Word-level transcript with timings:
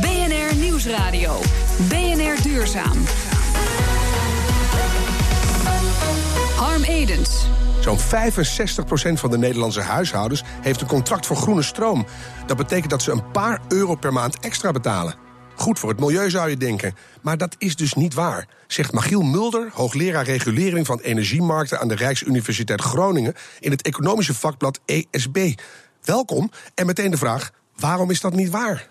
BNR 0.00 0.56
Nieuwsradio. 0.56 1.40
BNR 1.88 2.42
Duurzaam. 2.42 3.04
Harm 6.56 6.82
Edens. 6.82 7.46
Zo'n 7.80 7.98
65% 7.98 8.00
van 9.12 9.30
de 9.30 9.38
Nederlandse 9.38 9.80
huishoudens 9.80 10.42
heeft 10.46 10.80
een 10.80 10.86
contract 10.86 11.26
voor 11.26 11.36
groene 11.36 11.62
stroom. 11.62 12.06
Dat 12.46 12.56
betekent 12.56 12.90
dat 12.90 13.02
ze 13.02 13.10
een 13.10 13.30
paar 13.30 13.60
euro 13.68 13.94
per 13.94 14.12
maand 14.12 14.38
extra 14.38 14.70
betalen. 14.70 15.14
Goed 15.54 15.78
voor 15.78 15.90
het 15.90 16.00
milieu 16.00 16.30
zou 16.30 16.50
je 16.50 16.56
denken. 16.56 16.94
Maar 17.22 17.36
dat 17.36 17.54
is 17.58 17.76
dus 17.76 17.94
niet 17.94 18.14
waar, 18.14 18.48
zegt 18.66 18.92
Magiel 18.92 19.22
Mulder, 19.22 19.70
hoogleraar 19.72 20.24
regulering 20.24 20.86
van 20.86 21.00
energiemarkten 21.00 21.80
aan 21.80 21.88
de 21.88 21.94
Rijksuniversiteit 21.94 22.80
Groningen 22.80 23.34
in 23.60 23.70
het 23.70 23.82
economische 23.82 24.34
vakblad 24.34 24.80
ESB. 24.84 25.52
Welkom 26.02 26.50
en 26.74 26.86
meteen 26.86 27.10
de 27.10 27.16
vraag: 27.16 27.50
waarom 27.78 28.10
is 28.10 28.20
dat 28.20 28.32
niet 28.32 28.50
waar? 28.50 28.88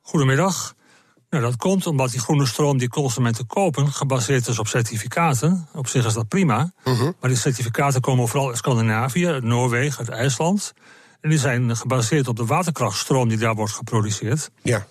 Goedemiddag. 0.00 0.74
Nou, 1.30 1.44
dat 1.44 1.56
komt 1.56 1.86
omdat 1.86 2.10
die 2.10 2.20
groene 2.20 2.46
stroom 2.46 2.78
die 2.78 2.88
consumenten 2.88 3.46
kopen 3.46 3.92
gebaseerd 3.92 4.48
is 4.48 4.58
op 4.58 4.66
certificaten. 4.66 5.68
Op 5.74 5.88
zich 5.88 6.06
is 6.06 6.14
dat 6.14 6.28
prima. 6.28 6.72
Maar 7.20 7.30
die 7.30 7.36
certificaten 7.36 8.00
komen 8.00 8.28
vooral 8.28 8.48
uit 8.48 8.56
Scandinavië, 8.56 9.26
uit 9.26 9.42
Noorwegen, 9.42 9.98
uit 9.98 10.08
IJsland. 10.08 10.72
En 11.20 11.30
die 11.30 11.38
zijn 11.38 11.76
gebaseerd 11.76 12.28
op 12.28 12.36
de 12.36 12.44
waterkrachtstroom 12.44 13.28
die 13.28 13.38
daar 13.38 13.54
wordt 13.54 13.72
geproduceerd. 13.72 14.50
Ja. 14.62 14.86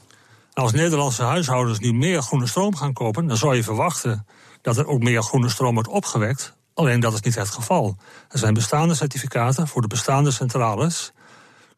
Als 0.53 0.71
Nederlandse 0.71 1.23
huishoudens 1.23 1.79
nu 1.79 1.93
meer 1.93 2.21
groene 2.21 2.47
stroom 2.47 2.75
gaan 2.75 2.93
kopen, 2.93 3.27
dan 3.27 3.37
zou 3.37 3.55
je 3.55 3.63
verwachten 3.63 4.25
dat 4.61 4.77
er 4.77 4.87
ook 4.87 4.99
meer 4.99 5.23
groene 5.23 5.49
stroom 5.49 5.73
wordt 5.73 5.89
opgewekt. 5.89 6.53
Alleen 6.73 6.99
dat 6.99 7.13
is 7.13 7.21
niet 7.21 7.35
het 7.35 7.49
geval. 7.49 7.97
Er 8.29 8.39
zijn 8.39 8.53
bestaande 8.53 8.95
certificaten 8.95 9.67
voor 9.67 9.81
de 9.81 9.87
bestaande 9.87 10.31
centrales. 10.31 11.11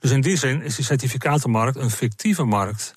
Dus 0.04 0.12
in 0.12 0.22
die 0.22 0.38
zin 0.38 0.62
is 0.62 0.76
die 0.76 0.86
certificatenmarkt 0.86 1.78
een 1.78 1.92
fictieve 1.92 2.44
markt. 2.44 2.94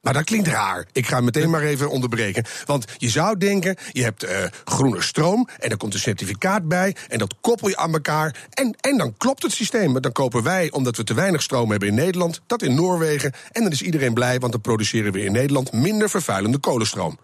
Maar 0.00 0.12
dat 0.12 0.24
klinkt 0.24 0.48
raar. 0.48 0.86
Ik 0.92 1.06
ga 1.06 1.20
meteen 1.20 1.50
maar 1.50 1.62
even 1.62 1.90
onderbreken. 1.90 2.44
Want 2.64 2.84
je 2.96 3.08
zou 3.08 3.38
denken, 3.38 3.76
je 3.92 4.02
hebt 4.02 4.24
uh, 4.24 4.30
groene 4.64 5.00
stroom... 5.00 5.48
en 5.58 5.70
er 5.70 5.76
komt 5.76 5.94
een 5.94 6.00
certificaat 6.00 6.68
bij 6.68 6.96
en 7.08 7.18
dat 7.18 7.34
koppel 7.40 7.68
je 7.68 7.76
aan 7.76 7.92
elkaar... 7.92 8.48
En, 8.50 8.76
en 8.80 8.96
dan 8.96 9.14
klopt 9.16 9.42
het 9.42 9.52
systeem. 9.52 9.92
Maar 9.92 10.00
dan 10.00 10.12
kopen 10.12 10.42
wij, 10.42 10.70
omdat 10.70 10.96
we 10.96 11.04
te 11.04 11.14
weinig 11.14 11.42
stroom 11.42 11.70
hebben 11.70 11.88
in 11.88 11.94
Nederland... 11.94 12.40
dat 12.46 12.62
in 12.62 12.74
Noorwegen, 12.74 13.32
en 13.52 13.62
dan 13.62 13.72
is 13.72 13.82
iedereen 13.82 14.14
blij... 14.14 14.38
want 14.38 14.52
dan 14.52 14.60
produceren 14.60 15.12
we 15.12 15.24
in 15.24 15.32
Nederland 15.32 15.72
minder 15.72 16.10
vervuilende 16.10 16.58
kolenstroom. 16.58 17.18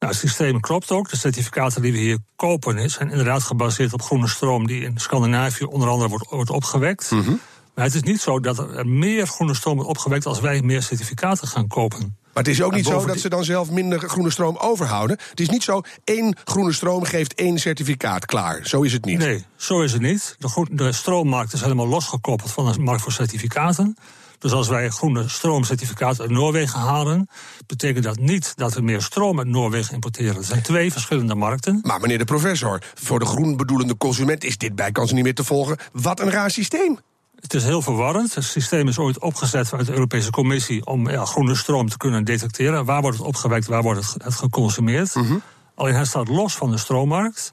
Nou, 0.00 0.12
het 0.12 0.20
systeem 0.20 0.60
klopt 0.60 0.90
ook. 0.90 1.10
De 1.10 1.16
certificaten 1.16 1.82
die 1.82 1.92
we 1.92 1.98
hier 1.98 2.18
kopen 2.36 2.90
zijn 2.90 3.10
inderdaad 3.10 3.42
gebaseerd 3.42 3.92
op 3.92 4.02
groene 4.02 4.28
stroom... 4.28 4.66
die 4.66 4.84
in 4.84 4.98
Scandinavië 4.98 5.64
onder 5.64 5.88
andere 5.88 6.08
wordt, 6.08 6.30
wordt 6.30 6.50
opgewekt... 6.50 7.10
Mm 7.10 7.22
-hmm. 7.22 7.40
Maar 7.74 7.84
het 7.84 7.94
is 7.94 8.02
niet 8.02 8.20
zo 8.20 8.40
dat 8.40 8.58
er 8.58 8.86
meer 8.86 9.26
groene 9.26 9.54
stroom 9.54 9.74
wordt 9.74 9.90
opgewekt 9.90 10.26
als 10.26 10.40
wij 10.40 10.62
meer 10.62 10.82
certificaten 10.82 11.48
gaan 11.48 11.66
kopen. 11.66 11.98
Maar 11.98 12.42
het 12.42 12.48
is 12.48 12.62
ook 12.62 12.74
niet 12.74 12.86
zo 12.86 13.06
dat 13.06 13.18
ze 13.18 13.28
dan 13.28 13.44
zelf 13.44 13.70
minder 13.70 14.08
groene 14.08 14.30
stroom 14.30 14.56
overhouden. 14.56 15.18
Het 15.30 15.40
is 15.40 15.48
niet 15.48 15.62
zo, 15.62 15.80
één 16.04 16.36
groene 16.44 16.72
stroom 16.72 17.04
geeft 17.04 17.34
één 17.34 17.58
certificaat 17.58 18.24
klaar. 18.24 18.60
Zo 18.66 18.82
is 18.82 18.92
het 18.92 19.04
niet. 19.04 19.18
Nee, 19.18 19.44
zo 19.56 19.82
is 19.82 19.92
het 19.92 20.02
niet. 20.02 20.36
De, 20.38 20.66
de 20.70 20.92
stroommarkt 20.92 21.52
is 21.52 21.60
helemaal 21.60 21.88
losgekoppeld 21.88 22.50
van 22.50 22.72
de 22.72 22.78
markt 22.78 23.02
voor 23.02 23.12
certificaten. 23.12 23.96
Dus 24.40 24.52
als 24.52 24.68
wij 24.68 24.88
groene 24.88 25.28
stroomcertificaten 25.28 26.20
uit 26.20 26.30
Noorwegen 26.30 26.80
halen, 26.80 27.28
betekent 27.66 28.04
dat 28.04 28.18
niet 28.18 28.52
dat 28.56 28.74
we 28.74 28.80
meer 28.80 29.02
stroom 29.02 29.38
uit 29.38 29.48
Noorwegen 29.48 29.94
importeren. 29.94 30.34
Het 30.34 30.44
zijn 30.44 30.62
twee 30.62 30.92
verschillende 30.92 31.34
markten. 31.34 31.80
Maar 31.82 32.00
meneer 32.00 32.18
de 32.18 32.24
professor, 32.24 32.82
voor 32.94 33.18
de 33.18 33.26
groen 33.26 33.56
bedoelende 33.56 33.96
consument 33.96 34.44
is 34.44 34.58
dit 34.58 34.74
bijkans 34.74 35.12
niet 35.12 35.24
meer 35.24 35.34
te 35.34 35.44
volgen. 35.44 35.76
Wat 35.92 36.20
een 36.20 36.30
raar 36.30 36.50
systeem. 36.50 36.98
Het 37.40 37.54
is 37.54 37.64
heel 37.64 37.82
verwarrend. 37.82 38.34
Het 38.34 38.44
systeem 38.44 38.88
is 38.88 38.98
ooit 38.98 39.18
opgezet 39.18 39.68
vanuit 39.68 39.86
de 39.86 39.92
Europese 39.92 40.30
Commissie 40.30 40.86
om 40.86 41.10
ja, 41.10 41.24
groene 41.24 41.54
stroom 41.54 41.88
te 41.88 41.96
kunnen 41.96 42.24
detecteren. 42.24 42.84
Waar 42.84 43.02
wordt 43.02 43.18
het 43.18 43.26
opgewekt, 43.26 43.66
waar 43.66 43.82
wordt 43.82 44.14
het, 44.22 44.34
geconsumeerd? 44.34 45.14
Mm 45.14 45.26
-hmm. 45.26 45.42
Alleen 45.74 45.94
hij 45.94 46.04
staat 46.04 46.28
los 46.28 46.54
van 46.54 46.70
de 46.70 46.78
stroommarkt. 46.78 47.52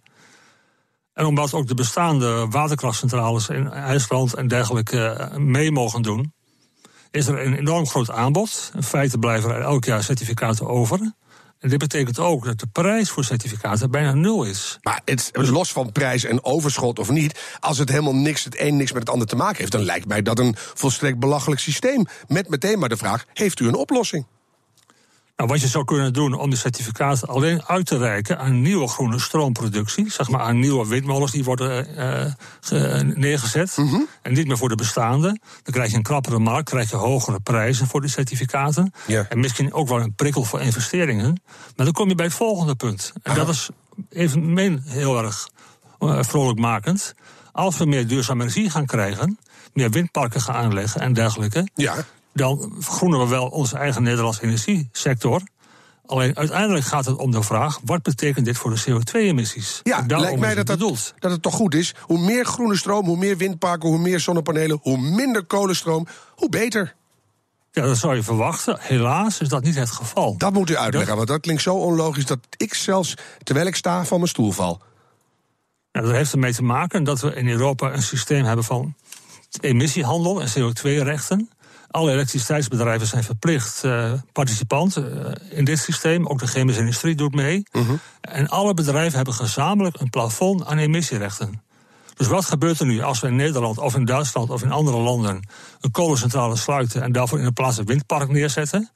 En 1.13 1.25
omdat 1.25 1.53
ook 1.53 1.67
de 1.67 1.73
bestaande 1.73 2.47
waterkrachtcentrales 2.49 3.49
in 3.49 3.71
IJsland 3.71 4.33
en 4.33 4.47
dergelijke 4.47 5.31
mee 5.37 5.71
mogen 5.71 6.01
doen, 6.01 6.33
is 7.11 7.27
er 7.27 7.45
een 7.45 7.53
enorm 7.53 7.87
groot 7.87 8.11
aanbod. 8.11 8.71
In 8.75 8.83
feite 8.83 9.17
blijven 9.17 9.49
er 9.49 9.61
elk 9.61 9.85
jaar 9.85 10.03
certificaten 10.03 10.67
over. 10.67 10.99
En 11.59 11.69
dit 11.69 11.79
betekent 11.79 12.19
ook 12.19 12.45
dat 12.45 12.59
de 12.59 12.67
prijs 12.67 13.09
voor 13.09 13.23
certificaten 13.23 13.91
bijna 13.91 14.13
nul 14.13 14.43
is. 14.43 14.77
Maar 14.81 15.01
het 15.05 15.29
is 15.33 15.49
los 15.49 15.71
van 15.71 15.91
prijs 15.91 16.23
en 16.23 16.43
overschot 16.43 16.99
of 16.99 17.09
niet. 17.09 17.57
Als 17.59 17.77
het 17.77 17.89
helemaal 17.89 18.15
niks, 18.15 18.43
het 18.43 18.59
een 18.59 18.77
niks 18.77 18.91
met 18.91 19.01
het 19.01 19.11
ander 19.11 19.27
te 19.27 19.35
maken 19.35 19.57
heeft, 19.57 19.71
dan 19.71 19.83
lijkt 19.83 20.07
mij 20.07 20.21
dat 20.21 20.39
een 20.39 20.55
volstrekt 20.57 21.19
belachelijk 21.19 21.61
systeem. 21.61 22.05
Met 22.27 22.49
meteen 22.49 22.79
maar 22.79 22.89
de 22.89 22.97
vraag: 22.97 23.25
heeft 23.33 23.59
u 23.59 23.67
een 23.67 23.75
oplossing? 23.75 24.25
Nou, 25.37 25.49
wat 25.49 25.61
je 25.61 25.67
zou 25.67 25.83
kunnen 25.85 26.13
doen 26.13 26.33
om 26.33 26.49
de 26.49 26.55
certificaten 26.55 27.27
alleen 27.27 27.65
uit 27.65 27.85
te 27.85 27.97
reiken 27.97 28.39
aan 28.39 28.61
nieuwe 28.61 28.87
groene 28.87 29.19
stroomproductie, 29.19 30.11
zeg 30.11 30.29
maar 30.29 30.39
aan 30.39 30.59
nieuwe 30.59 30.87
windmolens 30.87 31.31
die 31.31 31.43
worden 31.43 31.87
uh, 32.71 33.01
neergezet, 33.01 33.77
mm 33.77 33.87
-hmm. 33.87 34.07
en 34.21 34.33
niet 34.33 34.47
meer 34.47 34.57
voor 34.57 34.69
de 34.69 34.75
bestaande. 34.75 35.27
Dan 35.63 35.73
krijg 35.73 35.91
je 35.91 35.97
een 35.97 36.03
krappere 36.03 36.39
markt, 36.39 36.69
krijg 36.69 36.89
je 36.89 36.95
hogere 36.95 37.39
prijzen 37.39 37.87
voor 37.87 38.01
die 38.01 38.09
certificaten. 38.09 38.93
En 39.29 39.39
misschien 39.39 39.73
ook 39.73 39.87
wel 39.87 40.01
een 40.01 40.13
prikkel 40.13 40.43
voor 40.43 40.61
investeringen. 40.61 41.41
Maar 41.75 41.85
dan 41.85 41.93
kom 41.93 42.09
je 42.09 42.15
bij 42.15 42.25
het 42.25 42.35
volgende 42.35 42.75
punt. 42.75 43.13
En 43.23 43.35
dat 43.35 43.49
is 43.49 43.69
evenmin 44.09 44.81
heel 44.85 45.23
erg 45.23 45.49
vrolijkmakend. 45.99 47.13
Als 47.51 47.77
we 47.77 47.85
meer 47.85 48.07
duurzame 48.07 48.41
energie 48.41 48.69
gaan 48.69 48.85
krijgen, 48.85 49.39
meer 49.73 49.89
windparken 49.89 50.41
gaan 50.41 50.55
aanleggen 50.55 51.01
en 51.01 51.13
dergelijke. 51.13 51.67
Ja 51.75 52.05
dan 52.37 52.73
vergroenen 52.79 53.19
we 53.19 53.27
wel 53.27 53.47
onze 53.47 53.77
eigen 53.77 54.03
Nederlandse 54.03 54.43
energiesector. 54.43 55.41
Alleen 56.05 56.37
uiteindelijk 56.37 56.85
gaat 56.85 57.05
het 57.05 57.15
om 57.15 57.31
de 57.31 57.43
vraag: 57.43 57.79
wat 57.83 58.01
betekent 58.03 58.45
dit 58.45 58.57
voor 58.57 58.75
de 58.75 58.81
CO2-emissies? 58.89 59.79
Ja, 59.83 60.03
lijkt 60.07 60.39
mij 60.39 60.55
dat, 60.55 60.67
dat, 60.67 61.13
dat 61.19 61.31
het 61.31 61.41
toch 61.41 61.53
goed 61.53 61.75
is. 61.75 61.95
Hoe 62.01 62.19
meer 62.19 62.45
groene 62.45 62.77
stroom, 62.77 63.05
hoe 63.05 63.17
meer 63.17 63.37
windparken, 63.37 63.89
hoe 63.89 63.97
meer 63.97 64.19
zonnepanelen, 64.19 64.79
hoe 64.81 64.97
minder 64.97 65.45
kolenstroom, 65.45 66.07
hoe 66.35 66.49
beter. 66.49 66.95
Ja, 67.71 67.83
dat 67.83 67.97
zou 67.97 68.15
je 68.15 68.23
verwachten. 68.23 68.77
Helaas 68.79 69.39
is 69.39 69.49
dat 69.49 69.63
niet 69.63 69.75
het 69.75 69.91
geval. 69.91 70.37
Dat 70.37 70.53
moet 70.53 70.69
u 70.69 70.77
uitleggen, 70.77 71.15
want 71.15 71.27
dat 71.27 71.39
klinkt 71.39 71.61
zo 71.61 71.75
onlogisch 71.75 72.25
dat 72.25 72.39
ik 72.57 72.73
zelfs, 72.73 73.13
terwijl 73.43 73.67
ik 73.67 73.75
sta, 73.75 74.05
van 74.05 74.17
mijn 74.17 74.29
stoel 74.29 74.51
val. 74.51 74.81
Ja, 75.91 76.01
dat 76.01 76.11
heeft 76.11 76.31
ermee 76.31 76.53
te 76.53 76.63
maken 76.63 77.03
dat 77.03 77.21
we 77.21 77.35
in 77.35 77.47
Europa 77.47 77.93
een 77.93 78.01
systeem 78.01 78.45
hebben 78.45 78.65
van 78.65 78.95
emissiehandel 79.61 80.41
en 80.41 80.49
CO2-rechten. 80.49 81.49
Alle 81.91 82.11
elektriciteitsbedrijven 82.11 83.07
zijn 83.07 83.23
verplicht 83.23 83.83
uh, 83.83 84.11
participant 84.31 84.97
uh, 84.97 85.05
in 85.49 85.65
dit 85.65 85.79
systeem. 85.79 86.27
Ook 86.27 86.39
de 86.39 86.47
chemische 86.47 86.81
industrie 86.81 87.15
doet 87.15 87.35
mee. 87.35 87.67
Uh 87.71 87.87
-huh. 87.87 87.97
En 88.21 88.47
alle 88.47 88.73
bedrijven 88.73 89.15
hebben 89.15 89.33
gezamenlijk 89.33 89.99
een 89.99 90.09
plafond 90.09 90.65
aan 90.65 90.77
emissierechten. 90.77 91.61
Dus 92.15 92.27
wat 92.27 92.45
gebeurt 92.45 92.79
er 92.79 92.85
nu 92.85 93.01
als 93.01 93.19
we 93.19 93.27
in 93.27 93.35
Nederland 93.35 93.77
of 93.77 93.95
in 93.95 94.05
Duitsland 94.05 94.49
of 94.49 94.63
in 94.63 94.71
andere 94.71 94.97
landen 94.97 95.47
een 95.81 95.91
kolencentrale 95.91 96.55
sluiten 96.55 97.01
en 97.01 97.11
daarvoor 97.11 97.39
in 97.39 97.45
de 97.45 97.51
plaats 97.51 97.77
een 97.77 97.85
windpark 97.85 98.29
neerzetten? 98.29 98.91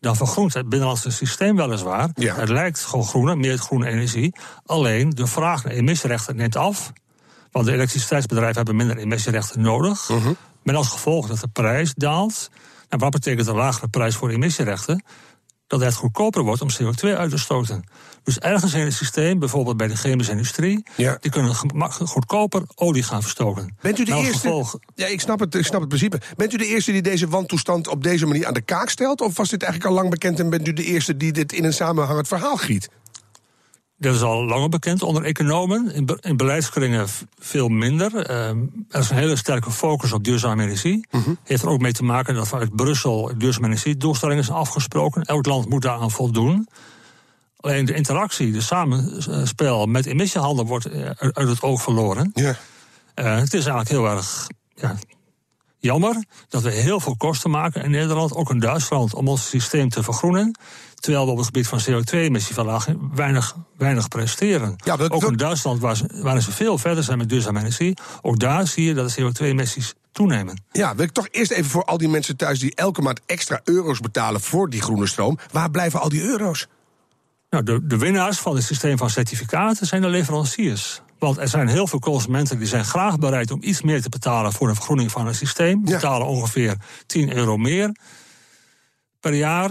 Dan 0.00 0.16
vergroent 0.16 0.54
het 0.54 0.68
binnenlandse 0.68 1.10
systeem 1.10 1.56
weliswaar. 1.56 2.10
Ja. 2.14 2.34
Het 2.34 2.48
lijkt 2.48 2.84
gewoon 2.84 3.04
groener, 3.04 3.38
meer 3.38 3.58
groene 3.58 3.88
energie. 3.88 4.34
Alleen 4.66 5.10
de 5.10 5.26
vraag 5.26 5.64
naar 5.64 5.72
emissierechten 5.72 6.36
neemt 6.36 6.56
af. 6.56 6.92
Want 7.50 7.66
de 7.66 7.72
elektriciteitsbedrijven 7.72 8.56
hebben 8.56 8.76
minder 8.76 8.96
emissierechten 8.96 9.60
nodig. 9.60 10.06
-huh. 10.06 10.26
Met 10.66 10.74
als 10.74 10.88
gevolg 10.88 11.26
dat 11.26 11.40
de 11.40 11.48
prijs 11.48 11.94
daalt. 11.94 12.50
En 12.88 12.98
wat 12.98 13.10
betekent 13.10 13.46
een 13.46 13.54
lagere 13.54 13.88
prijs 13.88 14.16
voor 14.16 14.30
emissierechten? 14.30 15.04
Dat 15.66 15.80
het 15.80 15.94
goedkoper 15.94 16.42
wordt 16.42 16.62
om 16.62 16.68
CO2 16.68 17.16
uit 17.16 17.30
te 17.30 17.38
stoten. 17.38 17.84
Dus 18.22 18.38
ergens 18.38 18.74
in 18.74 18.84
het 18.84 18.92
systeem, 18.92 19.38
bijvoorbeeld 19.38 19.76
bij 19.76 19.86
de 19.86 19.96
chemische 19.96 20.32
industrie, 20.32 20.86
ja. 20.96 21.16
die 21.20 21.30
kunnen 21.30 21.54
goedkoper 21.54 22.62
olie 22.74 23.02
gaan 23.02 23.22
verstoken. 23.22 23.76
Bent 23.80 23.98
u 23.98 24.04
de 24.04 24.14
eerste? 24.14 24.32
Gevolg... 24.32 24.78
Ja, 24.94 25.06
ik 25.06 25.20
snap, 25.20 25.40
het, 25.40 25.54
ik 25.54 25.64
snap 25.64 25.80
het 25.80 25.88
principe. 25.88 26.20
Bent 26.36 26.52
u 26.52 26.56
de 26.56 26.66
eerste 26.66 26.92
die 26.92 27.02
deze 27.02 27.28
wantoestand 27.28 27.88
op 27.88 28.02
deze 28.02 28.26
manier 28.26 28.46
aan 28.46 28.54
de 28.54 28.60
kaak 28.60 28.88
stelt? 28.88 29.20
Of 29.20 29.36
was 29.36 29.48
dit 29.48 29.62
eigenlijk 29.62 29.92
al 29.92 29.96
lang 29.98 30.10
bekend 30.10 30.40
en 30.40 30.50
bent 30.50 30.68
u 30.68 30.72
de 30.72 30.84
eerste 30.84 31.16
die 31.16 31.32
dit 31.32 31.52
in 31.52 31.64
een 31.64 31.72
samenhangend 31.72 32.28
verhaal 32.28 32.56
giet? 32.56 32.88
Dat 33.98 34.14
is 34.14 34.22
al 34.22 34.44
langer 34.44 34.68
bekend 34.68 35.02
onder 35.02 35.22
economen. 35.22 35.92
In, 35.92 36.06
be 36.06 36.18
in 36.20 36.36
beleidskringen 36.36 37.06
veel 37.38 37.68
minder. 37.68 38.30
Uh, 38.30 38.48
er 38.88 39.00
is 39.00 39.10
een 39.10 39.16
hele 39.16 39.36
sterke 39.36 39.70
focus 39.70 40.12
op 40.12 40.24
duurzame 40.24 40.62
energie. 40.62 41.06
-huh. 41.10 41.22
Heeft 41.44 41.62
er 41.62 41.68
ook 41.68 41.80
mee 41.80 41.92
te 41.92 42.04
maken 42.04 42.34
dat 42.34 42.48
vanuit 42.48 42.76
Brussel 42.76 43.32
duurzame 43.38 43.66
energiedoelstellingen 43.66 44.44
zijn 44.44 44.56
afgesproken. 44.56 45.22
Elk 45.22 45.46
land 45.46 45.68
moet 45.68 45.82
daaraan 45.82 46.10
voldoen. 46.10 46.68
Alleen 47.60 47.84
de 47.84 47.94
interactie, 47.94 48.52
de 48.52 48.60
samenspel 48.60 49.86
met 49.86 50.06
emissiehandel 50.06 50.66
wordt 50.66 50.88
uit 51.18 51.48
het 51.48 51.62
oog 51.62 51.82
verloren. 51.82 52.30
Ja. 52.34 52.56
Uh, 53.14 53.36
het 53.36 53.54
is 53.54 53.66
eigenlijk 53.66 53.88
heel 53.88 54.06
erg 54.06 54.46
ja, 54.74 54.96
jammer 55.78 56.24
dat 56.48 56.62
we 56.62 56.70
heel 56.70 57.00
veel 57.00 57.16
kosten 57.16 57.50
maken 57.50 57.82
in 57.82 57.90
Nederland, 57.90 58.34
ook 58.34 58.50
in 58.50 58.58
Duitsland, 58.58 59.14
om 59.14 59.28
ons 59.28 59.48
systeem 59.48 59.88
te 59.88 60.02
vergroenen. 60.02 60.58
Terwijl 60.94 61.24
we 61.24 61.30
op 61.30 61.36
het 61.36 61.46
gebied 61.46 61.66
van 61.66 61.80
CO2-emissieverlaging 61.80 63.14
weinig, 63.14 63.56
weinig 63.76 64.08
presteren. 64.08 64.74
Ja, 64.76 64.96
ook 65.08 65.24
in 65.24 65.36
Duitsland, 65.36 65.80
waar 65.80 65.96
ze, 65.96 66.20
waar 66.22 66.42
ze 66.42 66.52
veel 66.52 66.78
verder 66.78 67.04
zijn 67.04 67.18
met 67.18 67.28
duurzame 67.28 67.60
energie, 67.60 67.96
ook 68.22 68.38
daar 68.38 68.66
zie 68.66 68.84
je 68.84 68.94
dat 68.94 69.10
de 69.10 69.22
CO2-emissies 69.22 69.92
toenemen. 70.12 70.62
Ja, 70.72 70.94
wil 70.94 71.04
ik 71.04 71.12
toch 71.12 71.28
eerst 71.30 71.50
even 71.50 71.70
voor 71.70 71.84
al 71.84 71.98
die 71.98 72.08
mensen 72.08 72.36
thuis 72.36 72.58
die 72.58 72.74
elke 72.74 73.02
maand 73.02 73.20
extra 73.26 73.60
euro's 73.64 74.00
betalen 74.00 74.40
voor 74.40 74.70
die 74.70 74.82
groene 74.82 75.06
stroom. 75.06 75.38
Waar 75.52 75.70
blijven 75.70 76.00
al 76.00 76.08
die 76.08 76.22
euro's? 76.22 76.66
Nou, 77.50 77.64
de, 77.64 77.86
de 77.86 77.98
winnaars 77.98 78.38
van 78.38 78.54
het 78.54 78.64
systeem 78.64 78.98
van 78.98 79.10
certificaten 79.10 79.86
zijn 79.86 80.02
de 80.02 80.08
leveranciers. 80.08 81.00
Want 81.18 81.38
er 81.38 81.48
zijn 81.48 81.68
heel 81.68 81.86
veel 81.86 81.98
consumenten 81.98 82.58
die 82.58 82.68
zijn 82.68 82.84
graag 82.84 83.18
bereid 83.18 83.50
om 83.50 83.58
iets 83.62 83.82
meer 83.82 84.02
te 84.02 84.08
betalen 84.08 84.52
voor 84.52 84.68
een 84.68 84.74
vergroening 84.74 85.10
van 85.10 85.26
het 85.26 85.36
systeem. 85.36 85.80
Die 85.80 85.88
Ja. 85.90 85.94
betalen 86.00 86.26
ongeveer 86.26 86.76
10 87.06 87.36
euro 87.36 87.56
meer 87.56 87.96
per 89.20 89.34
jaar. 89.34 89.70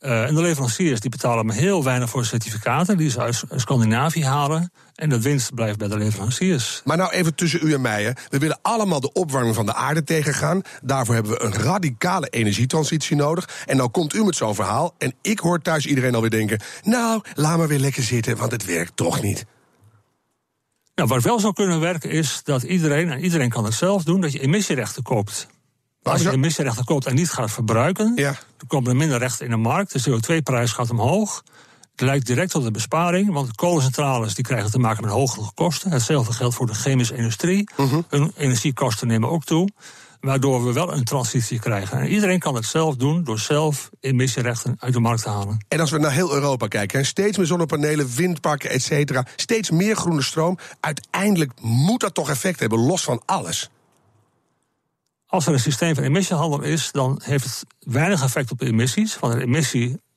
Eh, 0.00 0.22
en 0.24 0.34
de 0.34 0.40
leveranciers 0.40 1.00
die 1.00 1.10
betalen 1.10 1.46
maar 1.46 1.56
heel 1.56 1.84
weinig 1.84 2.10
voor 2.10 2.24
certificaten 2.24 2.96
die 2.96 3.10
ze 3.10 3.20
uit 3.20 3.42
Scandinavië 3.56 4.24
halen. 4.24 4.72
En 4.94 5.08
de 5.08 5.20
winst 5.20 5.54
blijft 5.54 5.78
bij 5.78 5.88
de 5.88 5.96
leveranciers. 5.98 6.80
Maar 6.84 6.96
nou 6.96 7.10
even 7.10 7.34
tussen 7.34 7.60
u 7.62 7.74
en 7.74 7.80
mij. 7.80 8.02
Hè. 8.04 8.10
We 8.28 8.38
willen 8.38 8.58
allemaal 8.62 9.00
de 9.00 9.12
opwarming 9.12 9.54
van 9.54 9.66
de 9.66 9.74
aarde 9.74 10.04
tegengaan. 10.04 10.62
Daarvoor 10.82 11.14
hebben 11.14 11.32
we 11.32 11.42
een 11.42 11.52
radicale 11.52 12.26
energietransitie 12.28 13.16
nodig. 13.16 13.48
En 13.66 13.76
nou 13.76 13.88
komt 13.88 14.14
u 14.14 14.24
met 14.24 14.36
zo'n 14.36 14.54
verhaal. 14.54 14.94
En 14.98 15.14
ik 15.22 15.38
hoor 15.38 15.58
thuis 15.62 15.86
iedereen 15.86 16.14
alweer 16.14 16.30
denken... 16.30 16.60
nou, 16.82 17.20
laat 17.34 17.58
maar 17.58 17.68
weer 17.68 17.78
lekker 17.78 18.02
zitten, 18.02 18.36
want 18.36 18.52
het 18.52 18.64
werkt 18.64 18.96
toch 18.96 19.22
niet. 19.22 19.46
Nou, 21.00 21.12
wat 21.12 21.22
wel 21.22 21.40
zou 21.40 21.52
kunnen 21.52 21.80
werken 21.80 22.10
is 22.10 22.40
dat 22.44 22.62
iedereen, 22.62 23.10
en 23.10 23.20
iedereen 23.24 23.48
kan 23.48 23.64
het 23.64 23.74
zelf 23.74 24.04
doen, 24.04 24.20
dat 24.20 24.32
je 24.32 24.40
emissierechten 24.40 25.02
koopt. 25.02 25.46
Als 26.02 26.22
je 26.22 26.30
emissierechten 26.30 26.84
koopt 26.84 27.06
en 27.06 27.14
niet 27.14 27.30
gaat 27.30 27.50
verbruiken, 27.50 28.12
Ja. 28.16 28.30
dan 28.56 28.66
komen 28.66 28.90
er 28.90 28.96
minder 28.96 29.18
rechten 29.18 29.44
in 29.44 29.50
de 29.50 29.56
markt. 29.56 29.92
De 29.92 30.10
CO2-prijs 30.10 30.72
gaat 30.72 30.90
omhoog. 30.90 31.42
Het 31.90 32.00
leidt 32.00 32.26
direct 32.26 32.50
tot 32.50 32.64
een 32.64 32.72
besparing, 32.72 33.32
want 33.32 33.46
de 33.48 33.54
kolencentrales 33.54 34.34
die 34.34 34.44
krijgen 34.44 34.70
te 34.70 34.78
maken 34.78 35.02
met 35.04 35.12
hogere 35.12 35.50
kosten. 35.54 35.90
Hetzelfde 35.90 36.32
geldt 36.32 36.54
voor 36.54 36.66
de 36.66 36.74
chemische 36.74 37.16
industrie. 37.16 37.68
Hun 38.08 38.32
energiekosten 38.36 39.06
nemen 39.06 39.28
ook 39.30 39.44
toe. 39.44 39.68
Waardoor 40.20 40.64
we 40.66 40.72
wel 40.72 40.92
een 40.92 41.04
transitie 41.04 41.58
krijgen. 41.58 41.98
En 41.98 42.08
iedereen 42.08 42.38
kan 42.38 42.54
het 42.54 42.64
zelf 42.64 42.96
doen 42.96 43.24
door 43.24 43.38
zelf 43.38 43.90
emissierechten 44.00 44.76
uit 44.78 44.92
de 44.92 45.00
markt 45.00 45.22
te 45.22 45.28
halen. 45.28 45.64
En 45.68 45.80
als 45.80 45.90
we 45.90 45.98
naar 45.98 46.12
heel 46.12 46.34
Europa 46.34 46.66
kijken, 46.66 46.98
hè, 46.98 47.04
steeds 47.04 47.36
meer 47.36 47.46
zonnepanelen, 47.46 48.14
windparken, 48.14 48.70
et 48.70 48.82
cetera, 48.82 49.26
steeds 49.36 49.70
meer 49.70 49.96
groene 49.96 50.22
stroom. 50.22 50.58
Uiteindelijk 50.80 51.52
moet 51.60 52.00
dat 52.00 52.14
toch 52.14 52.30
effect 52.30 52.60
hebben, 52.60 52.78
los 52.78 53.02
van 53.02 53.22
alles. 53.26 53.70
Als 55.26 55.46
er 55.46 55.52
een 55.52 55.60
systeem 55.60 55.94
van 55.94 56.04
emissiehandel 56.04 56.62
is, 56.62 56.92
dan 56.92 57.20
heeft 57.24 57.44
het 57.44 57.64
weinig 57.78 58.22
effect 58.22 58.50
op 58.50 58.58
de 58.58 58.66
emissies. 58.66 59.18
Want 59.18 59.32
de 59.32 59.40
emissieprestatie 59.40 60.08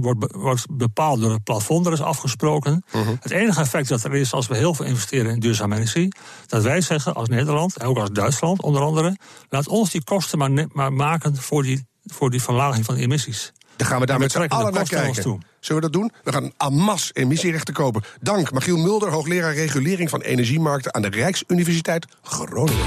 wordt, 0.00 0.18
be- 0.18 0.34
wordt 0.38 0.66
bepaald 0.70 1.20
door 1.20 1.32
het 1.32 1.44
plafond, 1.44 1.84
dat 1.84 1.92
is 1.92 2.00
afgesproken. 2.02 2.84
Het 3.20 3.30
enige 3.30 3.60
effect 3.60 3.88
dat 3.88 4.04
er 4.04 4.14
is 4.14 4.32
als 4.32 4.46
we 4.46 4.56
heel 4.56 4.74
veel 4.74 4.84
investeren 4.86 5.32
in 5.32 5.40
duurzame 5.40 5.74
energie, 5.74 6.14
dat 6.46 6.62
wij 6.62 6.80
zeggen 6.80 7.14
als 7.14 7.28
Nederland, 7.28 7.76
en 7.76 7.86
ook 7.86 7.98
als 7.98 8.10
Duitsland 8.10 8.62
onder 8.62 8.82
andere, 8.82 9.16
laat 9.48 9.68
ons 9.68 9.90
die 9.90 10.04
kosten 10.04 10.38
maar, 10.38 10.50
maar 10.72 10.92
maken 10.92 11.36
voor 11.36 11.62
die, 11.62 11.86
voor 12.04 12.30
die 12.30 12.42
verlaging 12.42 12.84
van 12.84 12.94
de 12.94 13.00
emissies. 13.00 13.52
Dan 13.76 13.86
gaan 13.86 14.00
we 14.00 14.06
daar 14.06 14.18
met 14.18 14.32
z'n 14.32 14.38
allen 14.38 14.48
naar 14.72 14.80
kosten 14.80 14.96
naar 14.96 15.06
ons 15.06 15.16
kijken. 15.16 15.22
toe. 15.22 15.40
Zullen 15.60 15.82
we 15.82 15.90
dat 15.90 16.00
doen? 16.00 16.12
We 16.24 16.32
gaan 16.32 16.74
masse 16.74 17.12
emissierechten 17.12 17.74
kopen. 17.74 18.02
Dank, 18.20 18.52
Michiel 18.52 18.76
Mulder, 18.76 19.10
hoogleraar 19.10 19.54
regulering 19.54 20.10
van 20.10 20.20
energiemarkten 20.20 20.94
aan 20.94 21.02
de 21.02 21.08
Rijksuniversiteit 21.08 22.06
Groningen. 22.22 22.86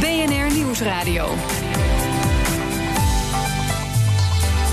BNR 0.00 0.54
Nieuwsradio. 0.54 1.34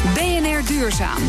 BNR 0.04 0.66
Duurzaam. 0.68 1.24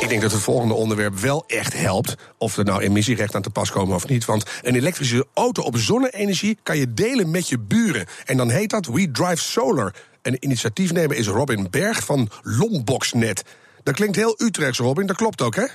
Ik 0.00 0.08
denk 0.08 0.22
dat 0.22 0.32
het 0.32 0.40
volgende 0.40 0.74
onderwerp 0.74 1.14
wel 1.14 1.44
echt 1.46 1.78
helpt. 1.78 2.34
Of 2.38 2.56
er 2.56 2.64
nou 2.64 2.82
emissierechten 2.82 3.36
aan 3.36 3.42
te 3.42 3.50
pas 3.50 3.70
komen 3.70 3.94
of 3.94 4.08
niet. 4.08 4.24
Want 4.24 4.60
een 4.62 4.74
elektrische 4.74 5.26
auto 5.34 5.62
op 5.62 5.76
zonne-energie 5.76 6.58
kan 6.62 6.76
je 6.76 6.94
delen 6.94 7.30
met 7.30 7.48
je 7.48 7.58
buren. 7.58 8.06
En 8.24 8.36
dan 8.36 8.50
heet 8.50 8.70
dat 8.70 8.86
We 8.86 9.10
Drive 9.10 9.36
Solar. 9.36 9.94
En 10.22 10.44
initiatiefnemer 10.44 11.16
is 11.16 11.28
Robin 11.28 11.66
Berg 11.70 12.04
van 12.04 12.28
Lomboxnet. 12.42 13.44
Dat 13.82 13.94
klinkt 13.94 14.16
heel 14.16 14.34
Utrechts, 14.38 14.78
Robin. 14.78 15.06
Dat 15.06 15.16
klopt 15.16 15.42
ook, 15.42 15.54
hè? 15.54 15.66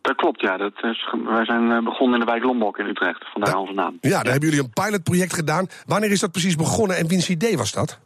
Dat 0.00 0.16
klopt, 0.16 0.40
ja. 0.40 0.56
Dat 0.56 0.72
is, 0.82 1.14
wij 1.24 1.44
zijn 1.44 1.70
eh, 1.70 1.84
begonnen 1.84 2.20
in 2.20 2.26
de 2.26 2.30
wijk 2.32 2.44
Lombok 2.44 2.78
in 2.78 2.86
Utrecht. 2.86 3.24
Vandaar 3.32 3.56
onze 3.56 3.72
naam. 3.72 3.98
Ja, 4.00 4.22
daar 4.22 4.32
hebben 4.32 4.48
jullie 4.50 4.64
een 4.64 4.84
pilotproject 4.84 5.34
gedaan. 5.34 5.66
Wanneer 5.86 6.10
is 6.10 6.20
dat 6.20 6.32
precies 6.32 6.56
begonnen 6.56 6.96
en 6.96 7.08
wiens 7.08 7.28
idee 7.28 7.56
was 7.56 7.72
dat? 7.72 7.98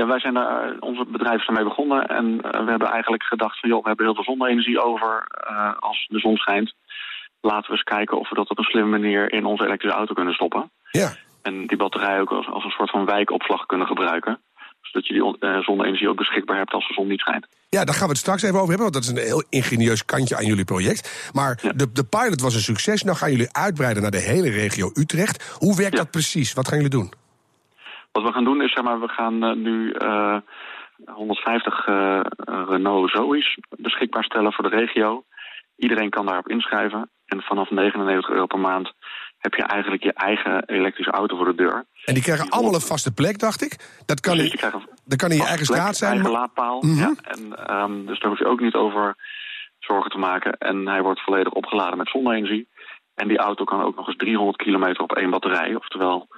Ja, 0.00 0.06
wij 0.06 0.20
zijn 0.20 0.34
daar, 0.34 0.64
eh, 0.70 0.76
onze 0.80 1.04
bedrijf 1.16 1.40
is 1.40 1.46
ermee 1.46 1.64
begonnen. 1.64 2.06
En 2.08 2.26
eh, 2.42 2.64
we 2.64 2.70
hebben 2.70 2.88
eigenlijk 2.90 3.22
gedacht 3.22 3.60
van, 3.60 3.68
joh, 3.68 3.82
we 3.82 3.88
hebben 3.88 4.04
heel 4.06 4.14
veel 4.14 4.24
zonne-energie 4.24 4.80
over 4.82 5.24
eh, 5.28 5.72
als 5.78 6.06
de 6.08 6.18
zon 6.18 6.36
schijnt. 6.36 6.74
Laten 7.40 7.66
we 7.70 7.72
eens 7.72 7.82
kijken 7.96 8.18
of 8.18 8.28
we 8.28 8.34
dat 8.34 8.50
op 8.50 8.58
een 8.58 8.64
slimme 8.64 8.98
manier 8.98 9.32
in 9.32 9.44
onze 9.44 9.64
elektrische 9.64 9.96
auto 9.96 10.14
kunnen 10.14 10.34
stoppen. 10.34 10.70
Ja. 10.90 11.12
En 11.42 11.66
die 11.66 11.76
batterij 11.76 12.20
ook 12.20 12.30
als, 12.30 12.46
als 12.48 12.64
een 12.64 12.70
soort 12.70 12.90
van 12.90 13.04
wijkopslag 13.04 13.66
kunnen 13.66 13.86
gebruiken. 13.86 14.40
Zodat 14.80 15.06
je 15.06 15.12
die 15.14 15.38
eh, 15.50 15.58
zonne-energie 15.58 16.08
ook 16.08 16.16
beschikbaar 16.16 16.56
hebt 16.56 16.72
als 16.72 16.88
de 16.88 16.94
zon 16.94 17.06
niet 17.08 17.20
schijnt. 17.20 17.46
Ja, 17.68 17.84
daar 17.84 17.94
gaan 17.94 18.04
we 18.06 18.12
het 18.12 18.20
straks 18.20 18.42
even 18.42 18.56
over 18.60 18.68
hebben, 18.74 18.90
want 18.92 18.94
dat 18.94 19.02
is 19.02 19.22
een 19.22 19.28
heel 19.30 19.44
ingenieus 19.48 20.04
kantje 20.04 20.36
aan 20.36 20.44
jullie 20.46 20.64
project. 20.64 21.30
Maar 21.32 21.58
Ja. 21.62 21.72
de, 21.72 21.92
de 21.92 22.04
pilot 22.04 22.40
was 22.40 22.54
een 22.54 22.60
succes. 22.60 23.02
Nou 23.02 23.16
gaan 23.16 23.30
jullie 23.30 23.52
uitbreiden 23.52 24.02
naar 24.02 24.10
de 24.10 24.18
hele 24.32 24.50
regio 24.50 24.90
Utrecht. 24.94 25.56
Hoe 25.58 25.76
werkt 25.76 25.92
Ja. 25.96 25.98
dat 26.02 26.10
precies? 26.10 26.52
Wat 26.52 26.68
gaan 26.68 26.76
jullie 26.76 26.92
doen? 26.98 27.12
Wat 28.12 28.22
we 28.22 28.32
gaan 28.32 28.44
doen 28.44 28.62
is, 28.62 28.72
zeg 28.72 28.84
maar, 28.84 29.00
we 29.00 29.08
gaan 29.08 29.44
eh, 29.44 29.56
nu 29.56 29.90
eh, 29.90 30.36
150 31.04 31.86
eh, 31.86 32.20
Renault 32.68 33.10
Zoe's 33.10 33.58
beschikbaar 33.78 34.24
stellen 34.24 34.52
voor 34.52 34.70
de 34.70 34.76
regio. 34.76 35.24
Iedereen 35.76 36.10
kan 36.10 36.26
daarop 36.26 36.48
inschrijven. 36.48 37.10
En 37.26 37.42
vanaf 37.42 37.70
99 37.70 38.30
euro 38.30 38.46
per 38.46 38.58
maand 38.58 38.92
heb 39.38 39.54
je 39.54 39.62
eigenlijk 39.62 40.02
je 40.02 40.12
eigen 40.12 40.64
elektrische 40.66 41.10
auto 41.10 41.36
voor 41.36 41.44
de 41.44 41.54
deur. 41.54 41.84
En 42.04 42.14
die 42.14 42.22
krijgen 42.22 42.48
allemaal 42.48 42.74
een 42.74 42.80
vaste 42.80 43.14
plek, 43.14 43.38
dacht 43.38 43.62
ik. 43.62 44.02
Dat 44.06 44.20
kan, 44.20 44.36
Precies, 44.36 44.62
in, 44.62 44.70
dat 45.04 45.18
kan 45.18 45.30
in 45.30 45.36
je 45.36 45.46
eigen 45.46 45.66
straat 45.66 45.96
zijn. 45.96 46.12
Eigen 46.12 46.30
laadpaal. 46.30 46.82
Mhm. 46.82 46.98
ja. 46.98 47.14
en, 47.22 47.66
ehm, 47.66 48.06
dus 48.06 48.20
daar 48.20 48.30
hoef 48.30 48.38
je 48.38 48.46
ook 48.46 48.60
niet 48.60 48.74
over 48.74 49.16
zorgen 49.78 50.10
te 50.10 50.18
maken. 50.18 50.58
En 50.58 50.88
hij 50.88 51.02
wordt 51.02 51.20
volledig 51.20 51.52
opgeladen 51.52 51.98
met 51.98 52.08
zonne-energie. 52.08 52.68
En 53.14 53.28
die 53.28 53.38
auto 53.38 53.64
kan 53.64 53.82
ook 53.82 53.96
nog 53.96 54.06
eens 54.06 54.16
300 54.16 54.56
kilometer 54.56 55.02
op 55.02 55.16
één 55.16 55.30
batterij. 55.30 55.74
Oftewel, 55.74 56.28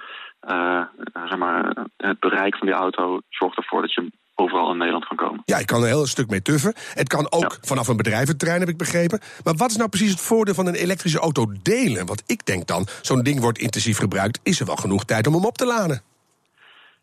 eh, 0.47 0.81
zeg 1.13 1.37
maar, 1.37 1.75
het 1.97 2.19
bereik 2.19 2.57
van 2.57 2.67
die 2.67 2.75
auto 2.75 3.19
zorgt 3.29 3.57
ervoor 3.57 3.81
dat 3.81 3.93
je 3.93 4.11
overal 4.35 4.71
in 4.71 4.77
Nederland 4.77 5.07
kan 5.07 5.17
komen. 5.17 5.41
Ja, 5.45 5.57
je 5.59 5.65
kan 5.65 5.77
er 5.77 5.83
een 5.83 5.95
heel 5.95 6.05
stuk 6.05 6.29
mee 6.29 6.41
tuffen. 6.41 6.73
Het 6.93 7.07
kan 7.07 7.31
ook 7.31 7.51
Ja. 7.51 7.57
vanaf 7.61 7.87
een 7.87 7.97
bedrijventerrein, 7.97 8.59
heb 8.59 8.69
ik 8.69 8.77
begrepen. 8.77 9.19
Maar 9.43 9.55
wat 9.55 9.69
is 9.69 9.77
nou 9.77 9.89
precies 9.89 10.11
het 10.11 10.21
voordeel 10.21 10.53
van 10.53 10.67
een 10.67 10.75
elektrische 10.75 11.19
auto 11.19 11.45
delen? 11.61 12.05
Want 12.05 12.23
ik 12.25 12.45
denk 12.45 12.67
dan, 12.67 12.87
zo'n 13.01 13.23
ding 13.23 13.39
wordt 13.41 13.57
intensief 13.57 13.97
gebruikt. 13.97 14.39
Is 14.43 14.59
er 14.59 14.65
wel 14.65 14.75
genoeg 14.75 15.03
tijd 15.05 15.27
om 15.27 15.33
hem 15.33 15.45
op 15.45 15.57
te 15.57 15.65
laden? 15.65 16.01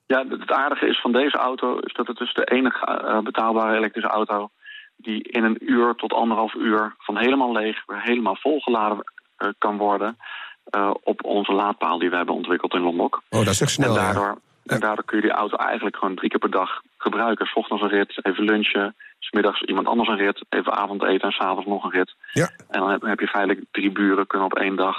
Ja, 0.07 0.25
het 0.29 0.51
aardige 0.51 0.87
is 0.87 1.01
van 1.01 1.13
deze 1.13 1.37
auto 1.37 1.79
is 1.79 1.93
dat 1.93 2.07
het 2.07 2.17
dus 2.17 2.35
de 2.35 2.45
enige 2.45 2.87
eh, 2.87 3.19
betaalbare 3.19 3.77
elektrische 3.77 4.09
auto 4.11 4.51
die 4.97 5.23
in 5.23 5.45
een 5.45 5.59
uur 5.61 5.95
tot 5.95 6.13
anderhalf 6.13 6.55
uur 6.55 6.95
van 6.99 7.17
helemaal 7.19 7.53
leeg 7.53 7.83
weer 7.87 8.03
helemaal 8.03 8.37
volgeladen 8.37 8.99
eh, 9.37 9.49
kan 9.59 9.77
worden 9.77 10.17
eh, 10.65 10.91
op 11.03 11.25
onze 11.25 11.53
laadpaal 11.53 11.99
die 11.99 12.11
we 12.11 12.17
hebben 12.17 12.35
ontwikkeld 12.35 12.75
in 12.75 12.81
Lombok. 12.81 13.23
Oh, 13.29 13.39
dat 13.45 13.55
is 13.55 13.61
echt 13.61 13.71
snel. 13.71 13.89
en, 13.89 13.95
ja. 13.95 14.13
daardoor, 14.13 14.39
en 14.67 14.81
daardoor 14.81 15.05
kun 15.05 15.17
je 15.17 15.23
die 15.23 15.33
auto 15.33 15.57
eigenlijk 15.57 15.97
gewoon 15.97 16.15
drie 16.17 16.31
keer 16.31 16.39
per 16.39 16.51
dag 16.51 16.81
gebruiken. 16.99 17.47
S 17.47 17.55
ochtends 17.55 17.83
een 17.83 17.89
rit, 17.89 18.19
even 18.23 18.45
lunchen, 18.45 18.95
smiddags 19.19 19.63
iemand 19.63 19.87
anders 19.87 20.09
een 20.09 20.17
rit, 20.17 20.45
even 20.49 20.73
avondeten 20.73 21.29
en 21.29 21.33
s'avonds 21.33 21.67
nog 21.69 21.85
een 21.85 21.91
rit. 21.91 22.15
Ja. 22.33 22.51
En 22.69 22.81
dan 22.81 23.09
heb, 23.09 23.21
je 23.21 23.27
feitelijk 23.27 23.65
drie 23.71 23.91
buren 23.93 24.27
kunnen 24.27 24.47
op 24.47 24.59
één 24.59 24.77
dag 24.77 24.97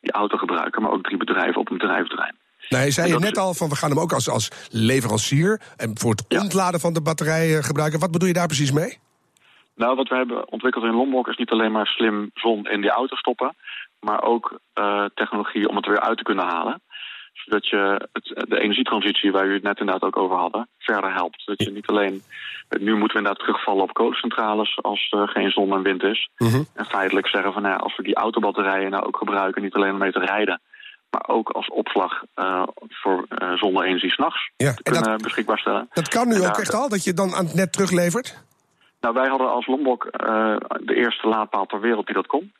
die 0.00 0.12
auto 0.12 0.36
gebruiken, 0.36 0.82
maar 0.82 0.90
ook 0.90 1.02
drie 1.02 1.16
bedrijven 1.16 1.60
op 1.60 1.70
een 1.70 1.78
bedrijventerrein. 1.78 2.34
Nee, 2.68 2.84
je 2.84 2.90
zei 2.90 3.08
je 3.08 3.18
net 3.18 3.36
is- 3.36 3.42
al 3.42 3.54
van 3.54 3.68
we 3.68 3.76
gaan 3.76 3.90
hem 3.90 3.98
ook 4.00 4.12
als, 4.12 4.28
als 4.28 4.50
leverancier 4.70 5.60
en 5.76 5.98
voor 5.98 6.10
het 6.10 6.24
Ja. 6.28 6.40
ontladen 6.40 6.80
van 6.80 6.92
de 6.92 7.02
batterij 7.02 7.56
eh, 7.56 7.62
gebruiken. 7.64 8.00
Wat 8.00 8.10
bedoel 8.10 8.28
je 8.28 8.34
daar 8.34 8.46
precies 8.46 8.72
mee? 8.72 8.98
Nou, 9.74 9.96
wat 9.96 10.08
we 10.08 10.16
hebben 10.16 10.52
ontwikkeld 10.52 10.84
in 10.84 10.94
Lombok 10.94 11.28
is 11.28 11.36
niet 11.36 11.50
alleen 11.50 11.72
maar 11.72 11.86
slim 11.86 12.30
zon 12.34 12.66
in 12.66 12.80
die 12.80 12.90
auto 12.90 13.16
stoppen, 13.16 13.56
maar 14.00 14.22
ook 14.22 14.58
eh, 14.72 15.04
technologie 15.14 15.68
om 15.68 15.76
het 15.76 15.84
er 15.84 15.90
weer 15.90 16.00
uit 16.00 16.16
te 16.18 16.24
kunnen 16.24 16.44
halen. 16.46 16.82
Zodat 17.32 17.68
je 17.68 18.08
het, 18.12 18.48
de 18.48 18.60
energietransitie, 18.60 19.32
waar 19.32 19.46
u 19.46 19.52
het 19.54 19.62
net 19.62 19.78
inderdaad 19.80 20.02
ook 20.08 20.16
over 20.16 20.36
hadden, 20.36 20.68
verder 20.78 21.12
helpt. 21.12 21.42
Dat 21.46 21.62
je 21.62 21.70
niet 21.70 21.86
alleen. 21.86 22.22
Nu 22.68 22.90
moeten 22.90 23.08
we 23.12 23.16
inderdaad 23.18 23.38
terugvallen 23.38 23.82
op 23.82 23.92
kolencentrales 23.92 24.78
als 24.82 25.06
er 25.10 25.28
geen 25.28 25.50
zon 25.50 25.72
en 25.72 25.82
wind 25.82 26.02
is. 26.02 26.28
Mhm. 26.36 26.62
En 26.74 26.84
feitelijk 26.84 27.28
zeggen 27.28 27.52
van 27.52 27.62
nou, 27.62 27.74
ja, 27.74 27.80
als 27.80 27.96
we 27.96 28.02
die 28.02 28.14
autobatterijen 28.14 28.90
nou 28.90 29.04
ook 29.04 29.16
gebruiken, 29.16 29.62
niet 29.62 29.74
alleen 29.74 29.92
om 29.92 29.98
mee 29.98 30.12
te 30.12 30.18
rijden, 30.24 30.60
maar 31.10 31.24
ook 31.28 31.50
als 31.50 31.68
opslag 31.68 32.22
eh, 32.34 32.62
voor 32.88 33.24
eh 33.28 33.52
zonne-energie 33.52 34.10
s'nachts 34.12 34.50
Ja, 34.56 34.72
te 34.74 34.82
en 34.82 34.92
dat- 34.92 35.02
kunnen 35.02 35.22
beschikbaar 35.22 35.58
stellen. 35.58 35.88
Dat 35.92 36.08
kan 36.08 36.28
nu 36.28 36.34
En 36.34 36.38
ook 36.40 36.44
daar- 36.46 36.58
echt 36.58 36.74
al, 36.74 36.88
dat 36.88 37.04
je 37.04 37.12
dan 37.14 37.34
aan 37.34 37.44
het 37.44 37.54
net 37.54 37.72
teruglevert? 37.72 38.42
Nou, 39.00 39.14
wij 39.14 39.28
hadden 39.28 39.50
als 39.50 39.66
Lombok 39.66 40.08
de 40.80 40.94
eerste 40.94 41.28
laadpaal 41.28 41.66
ter 41.66 41.80
wereld 41.80 42.06
die 42.06 42.14
dat 42.14 42.26
kon. 42.26 42.52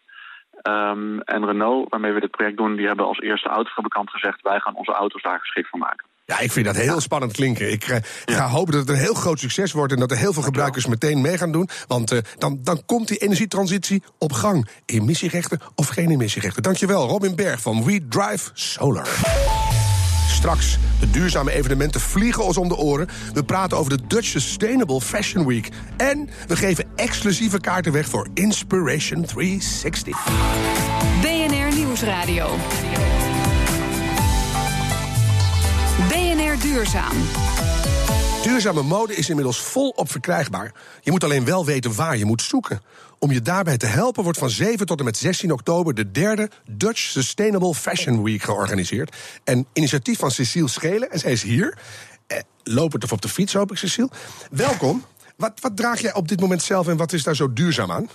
Ehm, 0.63 1.19
en 1.19 1.47
Renault, 1.47 1.89
waarmee 1.89 2.13
we 2.13 2.21
dit 2.21 2.31
project 2.31 2.57
doen, 2.57 2.77
die 2.77 2.87
hebben 2.87 3.07
als 3.07 3.19
eerste 3.19 3.49
autofabrikant 3.49 4.11
gezegd... 4.11 4.43
wij 4.43 4.61
gaan 4.61 4.75
onze 4.75 4.93
auto's 4.93 5.23
daar 5.23 5.41
geschikt 5.41 5.69
voor 5.69 5.79
maken. 5.79 6.07
Ja, 6.25 6.39
ik 6.39 6.53
vind 6.53 6.67
dat 6.67 6.77
heel 6.77 7.01
spannend 7.01 7.33
klinken. 7.33 7.73
Ik 7.73 7.85
eh, 7.85 8.01
ga 8.25 8.47
hopen 8.47 8.73
dat 8.73 8.81
het 8.81 8.91
een 8.91 9.03
heel 9.03 9.15
groot 9.15 9.39
succes 9.39 9.73
wordt 9.73 9.93
en 9.93 9.99
dat 9.99 10.11
er 10.11 10.17
heel 10.17 10.33
veel 10.33 10.43
gebruikers 10.43 10.87
meteen 10.87 11.21
mee 11.21 11.39
gaan 11.39 11.53
doen. 11.53 11.69
Want 11.87 12.13
eh, 12.13 12.19
dan, 12.39 12.59
dan 12.63 12.83
komt 12.87 13.09
die 13.09 13.19
energietransitie 13.19 14.03
op 14.19 14.33
gang. 14.33 14.69
Emissierechten 14.87 15.61
of 15.75 15.89
geen 15.89 16.11
emissierechten. 16.11 16.63
Dankjewel, 16.63 17.09
Robin 17.09 17.37
Berg 17.37 17.61
van 17.61 17.85
We 17.85 18.07
Drive 18.09 18.51
Solar. 18.53 19.58
Straks, 20.39 20.79
de 21.01 21.11
duurzame 21.11 21.53
evenementen 21.53 22.01
vliegen 22.01 22.45
ons 22.45 22.57
om 22.57 22.69
de 22.69 22.77
oren. 22.77 23.09
We 23.33 23.45
praten 23.45 23.79
over 23.79 23.97
de 23.97 24.07
Dutch 24.07 24.27
Sustainable 24.27 25.01
Fashion 25.01 25.47
Week. 25.47 25.69
En 25.97 26.29
we 26.47 26.57
geven 26.57 26.85
exclusieve 26.97 27.61
kaarten 27.61 27.93
weg 27.93 28.09
voor 28.09 28.29
Inspiration 28.35 29.25
360. 29.25 30.27
BNR 31.21 31.77
Nieuwsradio. 31.77 32.57
BNR 36.09 36.59
Duurzaam. 36.61 37.17
Duurzame 38.43 38.83
mode 38.83 39.15
is 39.15 39.29
inmiddels 39.29 39.61
volop 39.61 40.11
verkrijgbaar. 40.11 40.73
Je 41.01 41.11
moet 41.11 41.25
alleen 41.25 41.45
wel 41.45 41.65
weten 41.65 41.95
waar 41.95 42.17
je 42.17 42.25
moet 42.25 42.43
zoeken. 42.43 42.81
Om 43.19 43.33
je 43.33 43.43
daarbij 43.43 43.77
te 43.77 43.87
helpen 43.87 44.23
wordt 44.23 44.39
van 44.39 44.51
7 44.51 44.87
tot 44.87 44.99
en 44.99 45.05
met 45.05 45.17
16 45.17 45.53
oktober 45.53 45.95
de 45.95 46.11
derde 46.11 46.51
Dutch 46.71 46.99
Sustainable 46.99 47.75
Fashion 47.75 48.23
Week 48.23 48.43
georganiseerd. 48.43 49.17
Een 49.45 49.67
initiatief 49.73 50.19
van 50.19 50.31
Cecile 50.31 50.69
Schelen, 50.69 51.11
en 51.11 51.19
zij 51.19 51.33
is 51.33 51.43
hier. 51.43 51.79
Eh, 52.27 52.39
lopend 52.63 53.05
of 53.05 53.13
op 53.13 53.23
de 53.23 53.29
fiets, 53.29 53.53
hoop 53.53 53.71
ik, 53.71 53.79
Cecile. 53.79 54.11
Welkom. 54.51 55.05
Wat, 55.37 55.53
wat 55.61 55.77
draag 55.77 56.01
jij 56.01 56.15
op 56.15 56.29
dit 56.29 56.41
moment 56.41 56.63
zelf 56.63 56.89
en 56.89 56.97
wat 56.97 57.13
is 57.13 57.23
daar 57.23 57.37
zo 57.37 57.53
duurzaam 57.53 57.93
aan? 57.93 58.09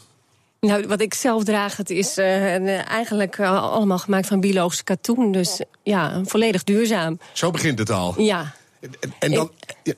Nou, 0.59 0.87
wat 0.87 1.01
ik 1.01 1.13
zelf 1.13 1.43
draag, 1.43 1.77
het 1.77 1.89
is 1.89 2.17
uh, 2.17 2.89
eigenlijk 2.89 3.37
uh, 3.37 3.63
allemaal 3.71 3.99
gemaakt 3.99 4.27
van 4.27 4.39
biologisch 4.39 4.83
katoen. 4.83 5.31
Dus 5.31 5.61
ja, 5.83 6.21
volledig 6.25 6.63
duurzaam. 6.63 7.19
Zo 7.33 7.51
begint 7.51 7.79
het 7.79 7.89
al. 7.89 8.21
Ja. 8.21 8.53
En, 8.79 9.13
en 9.19 9.31
dan. 9.31 9.51
Ik, 9.83 9.95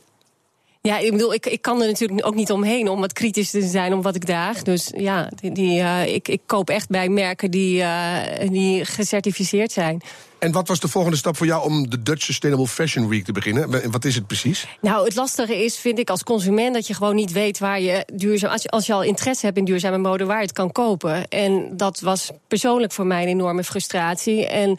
ja, 0.85 0.97
ik 0.97 1.11
bedoel, 1.11 1.33
ik, 1.33 1.45
ik 1.45 1.61
kan 1.61 1.81
er 1.81 1.87
natuurlijk 1.87 2.27
ook 2.27 2.35
niet 2.35 2.51
omheen 2.51 2.89
om 2.89 2.99
wat 2.99 3.13
kritisch 3.13 3.49
te 3.49 3.61
zijn 3.61 3.93
om 3.93 4.01
wat 4.01 4.15
ik 4.15 4.23
draag. 4.23 4.63
Dus 4.63 4.91
ja, 4.97 5.29
die, 5.35 5.51
die 5.51 5.79
uh, 5.79 6.13
ik, 6.13 6.27
ik 6.27 6.41
koop 6.45 6.69
echt 6.69 6.89
bij 6.89 7.09
merken 7.09 7.51
die, 7.51 7.79
uh, 7.79 8.17
die 8.49 8.85
gecertificeerd 8.85 9.71
zijn. 9.71 10.01
En 10.39 10.51
wat 10.51 10.67
was 10.67 10.79
de 10.79 10.87
volgende 10.87 11.17
stap 11.17 11.37
voor 11.37 11.45
jou 11.45 11.63
om 11.63 11.89
de 11.89 12.03
Dutch 12.03 12.23
Sustainable 12.23 12.67
Fashion 12.67 13.07
Week 13.07 13.25
te 13.25 13.31
beginnen? 13.31 13.91
Wat 13.91 14.05
is 14.05 14.15
het 14.15 14.27
precies? 14.27 14.67
Nou, 14.81 15.05
het 15.05 15.15
lastige 15.15 15.63
is, 15.63 15.77
vind 15.77 15.99
ik 15.99 16.09
als 16.09 16.23
consument, 16.23 16.73
dat 16.73 16.87
je 16.87 16.93
gewoon 16.93 17.15
niet 17.15 17.31
weet 17.31 17.59
waar 17.59 17.81
je 17.81 18.07
duurzaam. 18.13 18.51
Als 18.51 18.61
je, 18.61 18.69
als 18.69 18.85
je 18.85 18.93
al 18.93 19.03
interesse 19.03 19.45
hebt 19.45 19.57
in 19.57 19.65
duurzame 19.65 19.97
mode, 19.97 20.25
waar 20.25 20.37
je 20.37 20.43
het 20.43 20.53
kan 20.53 20.71
kopen. 20.71 21.27
En 21.27 21.77
dat 21.77 21.99
was 21.99 22.31
persoonlijk 22.47 22.91
voor 22.91 23.05
mij 23.05 23.21
een 23.21 23.27
enorme 23.27 23.63
frustratie. 23.63 24.47
En 24.47 24.77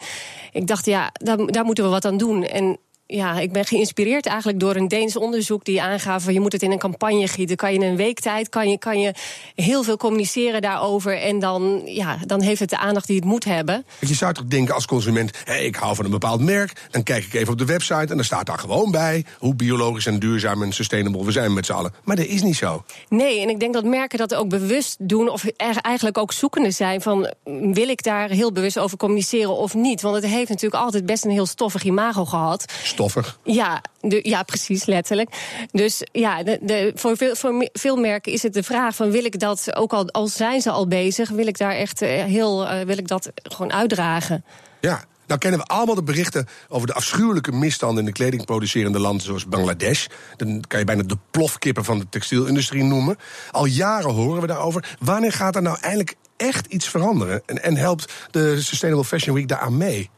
ik 0.51 0.67
dacht, 0.67 0.85
ja, 0.85 1.09
daar, 1.13 1.37
daar 1.37 1.65
moeten 1.65 1.83
we 1.83 1.89
wat 1.89 2.05
aan 2.05 2.17
doen. 2.17 2.43
En 2.43 2.77
ja, 3.07 3.39
ik 3.39 3.51
ben 3.51 3.65
geïnspireerd 3.65 4.25
eigenlijk 4.25 4.59
door 4.59 4.75
een 4.75 4.87
Deens 4.87 5.17
onderzoek 5.17 5.65
die 5.65 5.81
aangaf: 5.81 6.31
je 6.31 6.39
moet 6.39 6.51
het 6.51 6.61
in 6.61 6.71
een 6.71 6.79
campagne 6.79 7.27
gieten. 7.27 7.55
Kan 7.55 7.73
je 7.73 7.79
in 7.79 7.85
een 7.85 7.95
week 7.95 8.19
tijd 8.19 8.49
kan 8.49 8.69
je, 8.69 8.77
kan 8.77 8.99
je 8.99 9.13
heel 9.55 9.83
veel 9.83 9.97
communiceren 9.97 10.61
daarover. 10.61 11.21
En 11.21 11.39
dan, 11.39 11.81
ja, 11.85 12.17
dan 12.25 12.41
heeft 12.41 12.59
het 12.59 12.69
de 12.69 12.77
aandacht 12.77 13.07
die 13.07 13.15
het 13.15 13.25
moet 13.25 13.43
hebben. 13.43 13.85
Je 13.99 14.13
zou 14.13 14.33
toch 14.33 14.45
denken 14.45 14.73
als 14.73 14.85
consument: 14.85 15.31
hé, 15.43 15.55
ik 15.55 15.75
hou 15.75 15.95
van 15.95 16.05
een 16.05 16.11
bepaald 16.11 16.41
merk. 16.41 16.87
Dan 16.91 17.03
kijk 17.03 17.25
ik 17.25 17.33
even 17.33 17.51
op 17.51 17.57
de 17.57 17.65
website 17.65 17.93
en 17.93 18.15
dan 18.15 18.23
staat 18.23 18.45
daar 18.45 18.59
gewoon 18.59 18.91
bij 18.91 19.25
hoe 19.37 19.55
biologisch 19.55 20.05
en 20.05 20.19
duurzaam 20.19 20.63
en 20.63 20.71
sustainable 20.71 21.25
we 21.25 21.31
zijn 21.31 21.53
met 21.53 21.65
z'n 21.65 21.73
allen. 21.73 21.93
Maar 22.03 22.15
dat 22.15 22.25
is 22.25 22.41
niet 22.41 22.57
zo. 22.57 22.83
Nee, 23.09 23.41
en 23.41 23.49
ik 23.49 23.59
denk 23.59 23.73
dat 23.73 23.83
merken 23.83 24.17
dat 24.17 24.35
ook 24.35 24.49
bewust 24.49 24.95
doen, 24.99 25.29
of 25.29 25.45
eigenlijk 25.81 26.17
ook 26.17 26.33
zoekende 26.33 26.71
zijn 26.71 27.01
van: 27.01 27.33
wil 27.73 27.89
ik 27.89 28.03
daar 28.03 28.29
heel 28.29 28.51
bewust 28.51 28.79
over 28.79 28.97
communiceren 28.97 29.57
of 29.57 29.73
niet? 29.73 30.01
Want 30.01 30.15
het 30.15 30.25
heeft 30.25 30.49
natuurlijk 30.49 30.83
altijd 30.83 31.05
best 31.05 31.25
een 31.25 31.31
heel 31.31 31.45
stoffig 31.45 31.83
imago 31.83 32.25
gehad. 32.25 32.65
Stoffig. 32.97 33.39
Ja, 33.43 33.81
de, 34.01 34.19
ja, 34.23 34.43
precies, 34.43 34.85
letterlijk. 34.85 35.29
Dus 35.71 36.01
ja, 36.11 36.43
de, 36.43 36.59
de, 36.61 36.91
voor, 36.95 37.17
veel, 37.17 37.35
voor 37.35 37.69
veel 37.73 37.95
merken 37.95 38.31
is 38.31 38.43
het 38.43 38.53
de 38.53 38.63
vraag 38.63 38.95
van 38.95 39.11
wil 39.11 39.25
ik 39.25 39.39
dat, 39.39 39.75
ook 39.75 39.93
al, 39.93 40.09
al 40.09 40.27
zijn 40.27 40.61
ze 40.61 40.71
al 40.71 40.87
bezig, 40.87 41.29
wil 41.29 41.47
ik 41.47 41.57
daar 41.57 41.75
echt 41.75 41.99
heel, 41.99 42.63
uh, 42.63 42.81
wil 42.81 42.97
ik 42.97 43.07
dat 43.07 43.31
gewoon 43.43 43.73
uitdragen? 43.73 44.45
Ja, 44.81 45.03
nou 45.27 45.39
kennen 45.39 45.59
we 45.59 45.65
allemaal 45.65 45.95
de 45.95 46.03
berichten 46.03 46.47
over 46.67 46.87
de 46.87 46.93
afschuwelijke 46.93 47.51
misstanden 47.51 47.99
in 47.99 48.05
de 48.05 48.11
kledingproducerende 48.11 48.99
landen 48.99 49.25
zoals 49.25 49.47
Bangladesh. 49.47 50.05
Dan 50.35 50.63
kan 50.67 50.79
je 50.79 50.85
bijna 50.85 51.03
de 51.03 51.17
plofkippen 51.31 51.83
van 51.83 51.99
de 51.99 52.09
textielindustrie 52.09 52.83
noemen. 52.83 53.17
Al 53.51 53.65
jaren 53.65 54.11
horen 54.11 54.41
we 54.41 54.47
daarover. 54.47 54.95
Wanneer 54.99 55.31
gaat 55.31 55.55
er 55.55 55.61
nou 55.61 55.77
eindelijk 55.81 56.15
echt 56.37 56.65
iets 56.65 56.89
veranderen? 56.89 57.41
En, 57.45 57.63
en 57.63 57.75
helpt 57.75 58.13
de 58.31 58.61
Sustainable 58.61 59.05
Fashion 59.05 59.35
Week 59.35 59.47
daaraan 59.47 59.77
mee? 59.77 60.09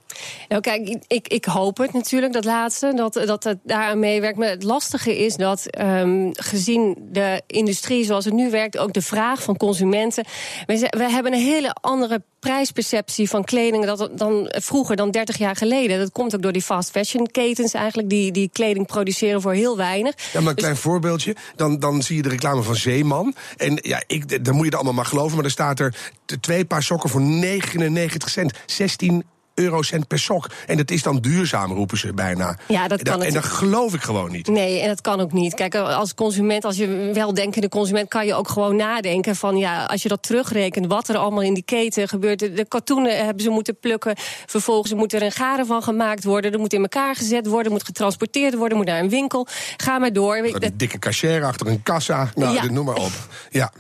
Nou, 0.48 0.62
kijk, 0.62 0.98
ik, 1.08 1.28
ik 1.28 1.46
hoop 1.46 1.78
het 1.78 1.94
natuurlijk, 1.94 2.34
dat 2.34 2.46
laatste, 2.46 2.94
dat, 2.96 3.14
dat 3.14 3.44
het 3.44 3.58
daaraan 3.64 4.00
meewerkt. 4.00 4.38
Maar 4.38 4.50
het 4.50 4.64
lastige 4.64 5.18
is 5.18 5.36
dat, 5.36 5.80
um, 5.82 6.30
gezien 6.34 6.98
de 7.12 7.42
industrie 7.48 8.06
zoals 8.06 8.26
het 8.26 8.34
nu 8.34 8.50
werkt, 8.50 8.78
ook 8.78 8.94
de 8.94 9.02
vraag 9.02 9.44
van 9.44 9.58
consumenten. 9.58 10.26
We, 10.66 10.88
we 10.90 11.10
hebben 11.10 11.34
een 11.34 11.40
hele 11.40 11.74
andere 11.74 12.22
prijsperceptie 12.40 13.30
van 13.30 13.44
kleding 13.44 13.86
dan, 13.86 14.10
dan 14.16 14.48
vroeger, 14.50 14.96
dan 14.96 15.12
30 15.12 15.38
jaar 15.38 15.56
geleden. 15.56 16.00
Dat 16.00 16.12
komt 16.12 16.36
ook 16.36 16.42
door 16.42 16.52
die 16.52 16.62
fast 16.62 16.92
fashion 16.92 17.28
ketens 17.28 17.74
eigenlijk, 17.74 18.10
die, 18.10 18.32
die 18.32 18.50
kleding 18.54 18.88
produceren 18.88 19.42
voor 19.42 19.54
heel 19.54 19.78
weinig. 19.78 20.16
Ja, 20.34 20.40
maar 20.40 20.50
een 20.50 20.56
klein 20.56 20.74
dus, 20.74 20.82
voorbeeldje. 20.82 21.36
Dan, 21.56 21.80
dan 21.80 22.02
zie 22.02 22.16
je 22.16 22.22
de 22.22 22.30
reclame 22.30 22.62
van 22.62 22.76
Zeeman. 22.76 23.36
En 23.58 23.80
ja, 23.82 24.04
ik, 24.08 24.46
dan 24.46 24.56
moet 24.56 24.66
je 24.66 24.72
er 24.72 24.78
allemaal 24.78 24.94
maar 24.94 25.06
geloven, 25.06 25.36
maar 25.36 25.46
er 25.46 25.52
staat 25.52 25.80
er 25.80 25.96
twee 26.40 26.66
paar 26.66 26.84
sokken 26.84 27.10
voor 27.10 27.22
99 27.22 28.30
cent. 28.30 28.54
16 28.66 29.24
eurocent 29.60 30.08
per 30.08 30.20
sok. 30.20 30.50
En 30.68 30.78
dat 30.78 30.92
is 30.92 31.04
dan 31.04 31.20
duurzaam, 31.20 31.72
roepen 31.72 31.98
ze 31.98 32.14
bijna. 32.14 32.58
Ja, 32.68 32.88
dat 32.88 33.04
kan 33.04 33.22
en, 33.22 33.28
en 33.28 33.34
dat 33.34 33.46
geloof 33.46 33.94
ik 33.94 34.02
gewoon 34.02 34.32
niet. 34.32 34.48
Nee, 34.48 34.80
en 34.80 34.88
dat 34.88 35.02
kan 35.02 35.20
ook 35.20 35.34
niet. 35.34 35.54
Kijk, 35.54 35.76
als 35.76 36.14
consument, 36.14 36.66
als 36.66 36.78
je 36.78 37.12
weldenkende 37.14 37.70
consument, 37.70 38.10
kan 38.10 38.26
je 38.26 38.34
ook 38.34 38.50
gewoon 38.50 38.76
nadenken 38.76 39.36
van 39.36 39.58
ja, 39.58 39.86
als 39.86 40.04
je 40.04 40.10
dat 40.10 40.24
terugrekent, 40.24 40.86
wat 40.88 41.08
er 41.08 41.18
allemaal 41.18 41.42
in 41.42 41.54
die 41.54 41.64
keten 41.64 42.08
gebeurt. 42.08 42.40
De, 42.40 42.54
de 42.54 42.66
katoenen 42.66 43.26
hebben 43.26 43.44
ze 43.44 43.50
moeten 43.50 43.80
plukken. 43.80 44.16
Vervolgens 44.46 44.94
moet 44.94 45.14
er 45.14 45.22
een 45.22 45.32
garen 45.32 45.66
van 45.66 45.84
gemaakt 45.84 46.24
worden. 46.24 46.52
Er 46.52 46.60
moet 46.60 46.74
in 46.74 46.82
elkaar 46.82 47.16
gezet 47.16 47.48
worden, 47.48 47.72
moet 47.72 47.84
getransporteerd 47.84 48.56
worden, 48.56 48.78
moet 48.78 48.88
naar 48.88 49.00
een 49.00 49.10
winkel. 49.10 49.48
Ga 49.78 49.98
maar 50.00 50.14
door. 50.14 50.38
Een 50.38 50.74
dikke 50.74 51.00
cashier 51.00 51.44
achter 51.44 51.68
een 51.68 51.84
kassa. 51.84 52.32
Nou, 52.36 52.54
ja. 52.54 52.66
noem 52.66 52.86
maar 52.86 52.96
op. 52.96 53.12
Ja. 53.50 53.72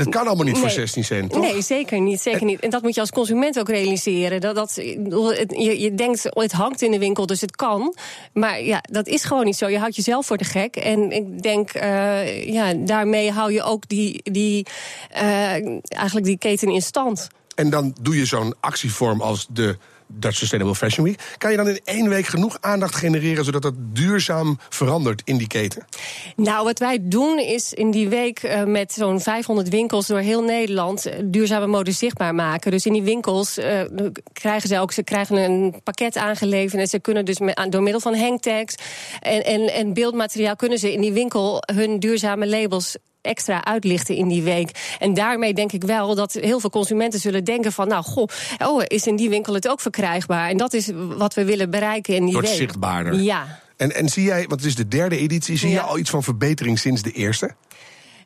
Het 0.00 0.08
kan 0.08 0.26
allemaal 0.26 0.44
niet 0.44 0.58
voor 0.58 0.70
16 0.70 1.04
cent, 1.04 1.30
toch? 1.32 1.42
Nee, 1.42 1.62
zeker 1.62 2.00
niet, 2.00 2.20
zeker 2.20 2.44
niet. 2.44 2.60
En 2.60 2.70
dat 2.70 2.82
moet 2.82 2.94
je 2.94 3.00
als 3.00 3.10
consument 3.10 3.58
ook 3.58 3.68
realiseren. 3.68 4.40
Dat, 4.40 4.54
dat, 4.54 4.74
je, 4.74 5.80
je 5.80 5.94
denkt, 5.94 6.26
het 6.28 6.52
hangt 6.52 6.82
in 6.82 6.90
de 6.90 6.98
winkel, 6.98 7.26
dus 7.26 7.40
het 7.40 7.56
kan. 7.56 7.94
Maar 8.32 8.62
ja, 8.62 8.82
dat 8.90 9.06
is 9.06 9.24
gewoon 9.24 9.44
niet 9.44 9.56
zo. 9.56 9.68
Je 9.68 9.78
houdt 9.78 9.96
jezelf 9.96 10.26
voor 10.26 10.36
de 10.36 10.44
gek. 10.44 10.76
En 10.76 11.10
ik 11.10 11.42
denk, 11.42 11.74
uh, 11.74 12.46
ja, 12.46 12.74
daarmee 12.74 13.30
hou 13.30 13.52
je 13.52 13.62
ook 13.62 13.88
die, 13.88 14.20
die, 14.22 14.66
uh, 15.12 15.20
eigenlijk 15.88 16.24
die 16.26 16.38
keten 16.38 16.68
in 16.68 16.82
stand. 16.82 17.28
En 17.54 17.70
dan 17.70 17.94
doe 18.00 18.16
je 18.16 18.24
zo'n 18.24 18.54
actievorm 18.60 19.20
als 19.20 19.46
de 19.50 19.78
Dutch 20.12 20.36
Sustainable 20.36 20.74
Fashion 20.74 21.04
Week. 21.04 21.34
Kan 21.38 21.50
je 21.50 21.56
dan 21.56 21.68
in 21.68 21.80
één 21.84 22.08
week 22.08 22.26
genoeg 22.26 22.56
aandacht 22.60 22.94
genereren 22.94 23.44
zodat 23.44 23.62
het 23.62 23.74
duurzaam 23.76 24.58
verandert 24.68 25.22
in 25.24 25.36
die 25.36 25.46
keten? 25.46 25.84
Nou, 26.36 26.64
wat 26.64 26.78
wij 26.78 26.98
doen 27.02 27.38
is 27.38 27.72
in 27.72 27.90
die 27.90 28.08
week 28.08 28.42
uh, 28.42 28.64
met 28.64 28.92
zo'n 28.92 29.20
500 29.20 29.68
winkels 29.68 30.06
door 30.06 30.18
heel 30.18 30.42
Nederland 30.42 31.06
uh, 31.06 31.12
duurzame 31.24 31.66
mode 31.66 31.92
zichtbaar 31.92 32.34
maken. 32.34 32.70
Dus 32.70 32.86
in 32.86 32.92
die 32.92 33.02
winkels 33.02 33.58
uh, 33.58 33.80
krijgen 34.32 34.68
ze 34.68 34.78
ook 34.78 34.92
ze 34.92 35.02
krijgen 35.02 35.36
een 35.36 35.80
pakket 35.84 36.16
aangeleverd 36.16 36.80
en 36.80 36.88
ze 36.88 37.00
kunnen 37.00 37.24
dus 37.24 37.38
door 37.68 37.82
middel 37.82 38.00
van 38.00 38.14
hangtags 38.14 38.74
en, 39.20 39.44
en, 39.44 39.72
en 39.72 39.92
beeldmateriaal 39.92 40.56
kunnen 40.56 40.78
ze 40.78 40.92
in 40.92 41.00
die 41.00 41.12
winkel 41.12 41.62
hun 41.74 41.98
duurzame 41.98 42.46
labels 42.46 42.96
extra 43.22 43.64
uitlichten 43.64 44.14
in 44.14 44.28
die 44.28 44.42
week. 44.42 44.96
En 44.98 45.14
daarmee 45.14 45.54
denk 45.54 45.72
ik 45.72 45.84
wel 45.84 46.14
dat 46.14 46.32
heel 46.32 46.60
veel 46.60 46.70
consumenten 46.70 47.20
zullen 47.20 47.44
denken 47.44 47.72
van... 47.72 47.88
nou, 47.88 48.04
goh, 48.04 48.28
oh, 48.58 48.82
is 48.86 49.06
in 49.06 49.16
die 49.16 49.28
winkel 49.28 49.54
het 49.54 49.68
ook 49.68 49.80
verkrijgbaar? 49.80 50.48
En 50.48 50.56
dat 50.56 50.72
is 50.72 50.90
wat 50.94 51.34
we 51.34 51.44
willen 51.44 51.70
bereiken 51.70 52.14
in 52.14 52.24
die 52.24 52.32
Wordt 52.32 52.48
week. 52.48 52.58
zichtbaarder. 52.58 53.14
Ja. 53.14 53.60
En, 53.76 53.94
en 53.94 54.08
zie 54.08 54.24
jij, 54.24 54.38
want 54.38 54.60
het 54.60 54.64
is 54.64 54.76
de 54.76 54.88
derde 54.88 55.16
editie... 55.16 55.56
zie 55.56 55.68
ja. 55.68 55.74
je 55.74 55.80
al 55.80 55.98
iets 55.98 56.10
van 56.10 56.22
verbetering 56.22 56.78
sinds 56.78 57.02
de 57.02 57.12
eerste? 57.12 57.54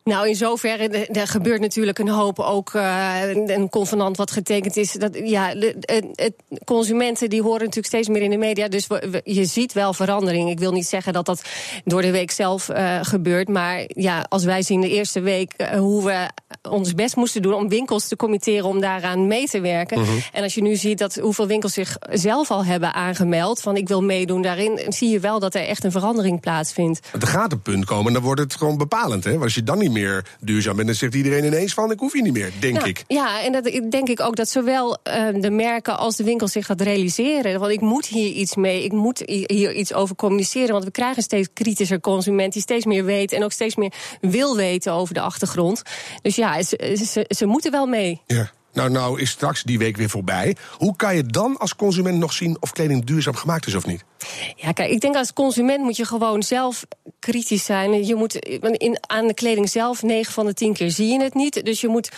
Nou, 0.04 0.28
in 0.28 0.34
zoverre, 0.34 0.88
er 1.06 1.26
gebeurt 1.26 1.60
natuurlijk 1.60 1.98
een 1.98 2.08
hoop 2.08 2.38
ook 2.38 2.72
uh, 2.74 3.20
een 3.46 3.68
convenant 3.68 4.16
wat 4.16 4.30
getekend 4.30 4.76
is. 4.76 4.92
Dat, 4.92 5.18
ja, 5.22 5.54
de, 5.54 5.76
het, 6.14 6.34
consumenten 6.64 7.30
die 7.30 7.42
horen 7.42 7.58
natuurlijk 7.58 7.86
steeds 7.86 8.08
meer 8.08 8.22
in 8.22 8.30
de 8.30 8.36
media. 8.36 8.68
Dus 8.68 8.86
we, 8.86 9.08
we, 9.10 9.20
je 9.32 9.44
ziet 9.44 9.72
wel 9.72 9.92
verandering. 9.92 10.50
Ik 10.50 10.58
wil 10.58 10.72
niet 10.72 10.86
zeggen 10.86 11.12
dat 11.12 11.26
dat 11.26 11.42
door 11.84 12.02
de 12.02 12.10
week 12.10 12.30
zelf 12.30 12.68
uh, 12.68 12.98
gebeurt. 13.02 13.48
Maar 13.48 13.84
ja, 13.86 14.26
als 14.28 14.44
wij 14.44 14.62
zien 14.62 14.80
de 14.80 14.88
eerste 14.88 15.20
week 15.20 15.52
uh, 15.56 15.68
hoe 15.68 16.04
we 16.04 16.28
ons 16.70 16.94
best 16.94 17.16
moesten 17.16 17.42
doen 17.42 17.54
om 17.54 17.68
winkels 17.68 18.08
te 18.08 18.16
committeren 18.16 18.68
om 18.68 18.80
daaraan 18.80 19.26
mee 19.26 19.46
te 19.46 19.60
werken. 19.60 19.98
-huh. 19.98 20.08
En 20.32 20.42
als 20.42 20.54
je 20.54 20.62
nu 20.62 20.76
ziet 20.76 20.98
dat 20.98 21.14
hoeveel 21.14 21.46
winkels 21.46 21.72
zich 21.72 21.96
zelf 22.10 22.50
al 22.50 22.64
hebben 22.64 22.94
aangemeld 22.94 23.60
van 23.60 23.76
ik 23.76 23.88
wil 23.88 24.02
meedoen 24.02 24.42
daarin, 24.42 24.80
zie 24.88 25.10
je 25.10 25.20
wel 25.20 25.38
dat 25.38 25.54
er 25.54 25.66
echt 25.66 25.84
een 25.84 25.92
verandering 25.92 26.40
plaatsvindt. 26.40 27.00
Er 27.20 27.26
gaat 27.26 27.52
een 27.52 27.62
punt 27.62 27.84
komen 27.84 28.06
en 28.06 28.12
dan 28.12 28.22
wordt 28.22 28.40
het 28.40 28.54
gewoon 28.54 28.76
bepalend. 28.76 29.24
Hè? 29.24 29.36
Als 29.38 29.54
je 29.54 29.62
dan 29.62 29.78
niet 29.78 29.92
meer 29.94 30.26
duurzaam 30.40 30.76
bent, 30.76 30.86
dan 30.86 30.96
zegt 30.96 31.14
iedereen 31.14 31.44
ineens 31.44 31.74
van 31.74 31.90
ik 31.90 31.98
hoef 31.98 32.14
je 32.14 32.22
niet 32.22 32.32
meer, 32.32 32.52
denk 32.60 32.74
nou, 32.74 32.88
ik. 32.88 33.04
Ja, 33.08 33.42
en 33.42 33.52
dat 33.52 33.64
denk 33.90 34.08
ik 34.08 34.20
ook 34.20 34.36
dat 34.36 34.48
zowel 34.48 34.98
uh, 35.08 35.26
de 35.40 35.50
merken 35.50 35.98
als 35.98 36.16
de 36.16 36.24
winkels 36.24 36.52
zich 36.52 36.66
dat 36.66 36.80
realiseren. 36.80 37.60
Want 37.60 37.72
ik 37.72 37.80
moet 37.80 38.06
hier 38.06 38.30
iets 38.30 38.56
mee, 38.56 38.84
ik 38.84 38.92
moet 38.92 39.22
hier 39.26 39.72
iets 39.72 39.92
over 39.92 40.16
communiceren. 40.16 40.72
Want 40.72 40.84
we 40.84 40.90
krijgen 40.90 41.22
steeds 41.22 41.48
kritischer 41.54 42.00
consument 42.00 42.52
die 42.52 42.62
steeds 42.62 42.84
meer 42.84 43.04
weet 43.04 43.32
en 43.32 43.44
ook 43.44 43.52
steeds 43.52 43.76
meer 43.76 43.92
wil 44.20 44.56
weten 44.56 44.92
over 44.92 45.14
de 45.14 45.20
achtergrond. 45.20 45.82
Dus 46.22 46.36
ja, 46.36 46.62
ze, 46.62 47.04
ze, 47.06 47.24
ze 47.28 47.46
moeten 47.46 47.70
wel 47.70 47.86
mee. 47.86 48.20
Ja. 48.26 48.50
Nou, 48.74 48.90
nou 48.90 49.20
is 49.20 49.30
straks 49.30 49.62
die 49.62 49.78
week 49.78 49.96
weer 49.96 50.08
voorbij. 50.10 50.56
Hoe 50.70 50.96
kan 50.96 51.16
je 51.16 51.24
dan 51.24 51.58
als 51.58 51.76
consument 51.76 52.18
nog 52.18 52.32
zien 52.32 52.56
of 52.60 52.72
kleding 52.72 53.04
duurzaam 53.04 53.34
gemaakt 53.34 53.66
is 53.66 53.74
of 53.74 53.86
niet? 53.86 54.04
Ja, 54.56 54.72
kijk, 54.72 54.90
ik 54.90 55.00
denk 55.00 55.16
als 55.16 55.32
consument 55.32 55.82
moet 55.82 55.96
je 55.96 56.04
gewoon 56.04 56.42
zelf 56.42 56.84
kritisch 57.18 57.64
zijn. 57.64 58.06
Je 58.06 58.14
moet 58.14 58.34
in, 58.34 58.98
aan 59.00 59.26
de 59.26 59.34
kleding 59.34 59.68
zelf, 59.68 60.02
9 60.02 60.32
van 60.32 60.46
de 60.46 60.54
10 60.54 60.72
keer 60.72 60.90
zie 60.90 61.08
je 61.08 61.22
het 61.22 61.34
niet. 61.34 61.64
Dus 61.64 61.80
je 61.80 61.88
moet 61.88 62.10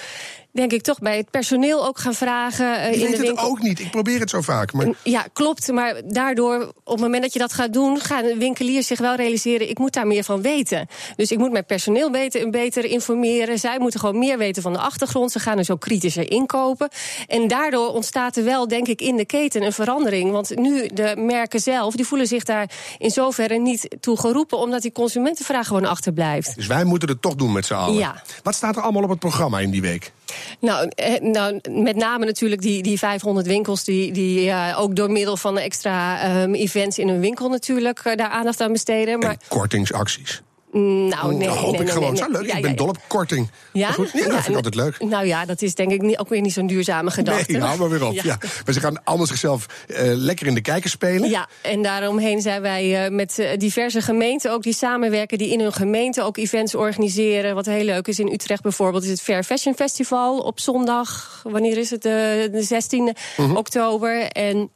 denk 0.56 0.72
ik 0.72 0.82
toch 0.82 0.98
bij 0.98 1.16
het 1.16 1.30
personeel 1.30 1.86
ook 1.86 1.98
gaan 1.98 2.14
vragen. 2.14 2.66
Uh, 2.66 2.86
ik 2.86 2.94
in 2.94 3.00
weet 3.00 3.20
de 3.20 3.26
het 3.26 3.38
ook 3.38 3.62
niet. 3.62 3.80
Ik 3.80 3.90
probeer 3.90 4.20
het 4.20 4.30
zo 4.30 4.40
vaak. 4.40 4.72
Maar... 4.72 4.86
Ja, 5.02 5.26
klopt. 5.32 5.72
Maar 5.72 6.00
daardoor, 6.04 6.72
op 6.84 6.92
het 6.92 7.00
moment 7.00 7.22
dat 7.22 7.32
je 7.32 7.38
dat 7.38 7.52
gaat 7.52 7.72
doen, 7.72 8.00
gaan 8.00 8.38
winkeliers 8.38 8.86
zich 8.86 8.98
wel 8.98 9.14
realiseren: 9.14 9.68
ik 9.68 9.78
moet 9.78 9.92
daar 9.92 10.06
meer 10.06 10.24
van 10.24 10.42
weten. 10.42 10.86
Dus 11.16 11.30
ik 11.30 11.38
moet 11.38 11.52
mijn 11.52 11.66
personeel 11.66 12.10
beter, 12.10 12.50
beter 12.50 12.84
informeren. 12.84 13.58
Zij 13.58 13.78
moeten 13.78 14.00
gewoon 14.00 14.18
meer 14.18 14.38
weten 14.38 14.62
van 14.62 14.72
de 14.72 14.78
achtergrond. 14.78 15.32
Ze 15.32 15.38
gaan 15.38 15.56
dus 15.56 15.70
ook 15.70 15.80
kritischer 15.80 16.30
inkopen. 16.30 16.88
En 17.26 17.48
daardoor 17.48 17.88
ontstaat 17.88 18.36
er 18.36 18.44
wel, 18.44 18.68
denk 18.68 18.88
ik, 18.88 19.00
in 19.00 19.16
de 19.16 19.24
keten 19.24 19.62
een 19.62 19.72
verandering. 19.72 20.30
Want 20.30 20.56
nu 20.56 20.86
de 20.86 21.14
merken 21.16 21.60
zelf, 21.60 21.95
die 21.96 22.06
voelen 22.06 22.26
zich 22.26 22.44
daar 22.44 22.70
in 22.98 23.10
zoverre 23.10 23.58
niet 23.58 23.96
toe 24.00 24.18
geroepen, 24.18 24.58
omdat 24.58 24.82
die 24.82 24.92
consumentenvraag 24.92 25.66
gewoon 25.66 25.84
achterblijft. 25.84 26.54
Dus 26.54 26.66
wij 26.66 26.84
moeten 26.84 27.08
het 27.08 27.22
toch 27.22 27.34
doen 27.34 27.52
met 27.52 27.66
z'n 27.66 27.74
allen. 27.74 27.94
Ja. 27.94 28.22
Wat 28.42 28.54
staat 28.54 28.76
er 28.76 28.82
allemaal 28.82 29.02
op 29.02 29.08
het 29.08 29.18
programma 29.18 29.58
in 29.58 29.70
die 29.70 29.80
week? 29.80 30.12
Nou, 30.60 30.88
eh, 30.94 31.20
nou, 31.20 31.60
met 31.70 31.96
name 31.96 32.24
natuurlijk 32.24 32.62
die, 32.62 32.82
die 32.82 32.98
500 32.98 33.46
winkels 33.46 33.84
die, 33.84 34.12
die 34.12 34.46
uh, 34.46 34.76
ook 34.78 34.96
door 34.96 35.10
middel 35.10 35.36
van 35.36 35.58
extra 35.58 36.42
um, 36.42 36.54
events 36.54 36.98
in 36.98 37.08
hun 37.08 37.20
winkel 37.20 37.48
natuurlijk 37.48 38.04
uh, 38.04 38.16
daar 38.16 38.28
aandacht 38.28 38.60
aan 38.60 38.72
besteden. 38.72 39.18
Maar... 39.18 39.30
En 39.30 39.38
kortingsacties. 39.48 40.42
Nou, 40.76 41.34
nee, 41.34 41.48
dat 41.48 41.56
hoop 41.56 41.70
nee, 41.72 41.80
ik 41.80 41.86
nee, 41.86 41.94
gewoon. 41.94 42.12
nee, 42.12 42.22
Zo 42.22 42.30
leuk. 42.30 42.46
Ja, 42.46 42.54
ik 42.56 42.62
ben 42.62 42.70
ja, 42.70 42.76
dol 42.76 42.88
op 42.88 42.98
korting. 43.06 43.50
Ja? 43.72 43.90
Goed? 43.92 44.10
ja, 44.12 44.24
dat 44.24 44.32
vind 44.34 44.48
ik 44.48 44.54
altijd 44.54 44.74
leuk. 44.74 45.00
Nou 45.00 45.26
ja, 45.26 45.44
dat 45.44 45.62
is 45.62 45.74
denk 45.74 45.90
ik 45.92 46.02
niet, 46.02 46.18
ook 46.18 46.28
weer 46.28 46.40
niet 46.40 46.52
zo'n 46.52 46.66
duurzame 46.66 47.10
gedachte. 47.10 47.52
Nee, 47.52 47.60
hou 47.60 47.78
maar 47.78 47.88
weer 47.90 48.04
op. 48.06 48.12
Ja. 48.26 48.38
Maar 48.64 48.74
ze 48.74 48.80
gaan 48.80 49.04
allemaal 49.04 49.26
zichzelf 49.26 49.66
uh, 49.88 49.96
lekker 50.00 50.46
in 50.46 50.54
de 50.54 50.60
kijker 50.60 50.90
spelen. 50.90 51.30
Ja, 51.30 51.48
en 51.62 51.82
daaromheen 51.82 52.40
zijn 52.40 52.62
wij 52.62 53.04
uh, 53.04 53.10
met 53.16 53.38
uh, 53.38 53.48
diverse 53.56 54.00
gemeenten 54.00 54.52
ook 54.52 54.62
die 54.62 54.74
samenwerken, 54.74 55.38
die 55.38 55.52
in 55.52 55.60
hun 55.60 55.72
gemeente 55.72 56.22
ook 56.22 56.36
events 56.36 56.74
organiseren. 56.74 57.54
Wat 57.54 57.66
heel 57.66 57.84
leuk 57.84 58.06
is 58.08 58.18
in 58.18 58.32
Utrecht 58.32 58.62
bijvoorbeeld, 58.62 59.04
is 59.04 59.10
het 59.10 59.20
Fair 59.20 59.44
Fashion 59.44 59.74
Festival 59.74 60.38
op 60.38 60.60
zondag. 60.60 61.40
Wanneer 61.44 61.78
is 61.78 61.90
het? 61.90 62.02
de 62.02 62.64
16e 62.68 62.96
Mhm. 63.36 63.48
-huh. 63.48 63.56
oktober. 63.56 64.22
En 64.22 64.56
nou, 64.56 64.68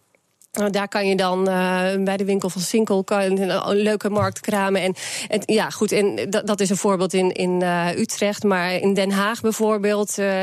daar 0.51 0.89
kan 0.89 1.07
je 1.07 1.17
dan 1.17 1.39
uh, 1.49 2.05
bij 2.05 2.17
de 2.17 2.25
winkel 2.25 2.51
van 2.51 2.61
Sinkel 2.61 3.03
een, 3.07 3.69
een 3.69 3.77
leuke 3.77 4.11
markt 4.11 4.41
kramen. 4.41 4.83
En, 4.83 4.95
en 5.29 5.43
ja, 5.47 5.71
goed, 5.71 5.93
en 5.93 6.31
dat, 6.31 6.47
dat 6.47 6.61
is 6.61 6.71
een 6.71 6.77
voorbeeld 6.77 7.13
in, 7.13 7.33
in 7.33 7.61
uh, 7.63 7.97
Utrecht. 7.97 8.43
Maar 8.43 8.73
in 8.73 8.95
Den 8.95 9.11
Haag 9.11 9.41
bijvoorbeeld, 9.41 10.19
uh, 10.19 10.35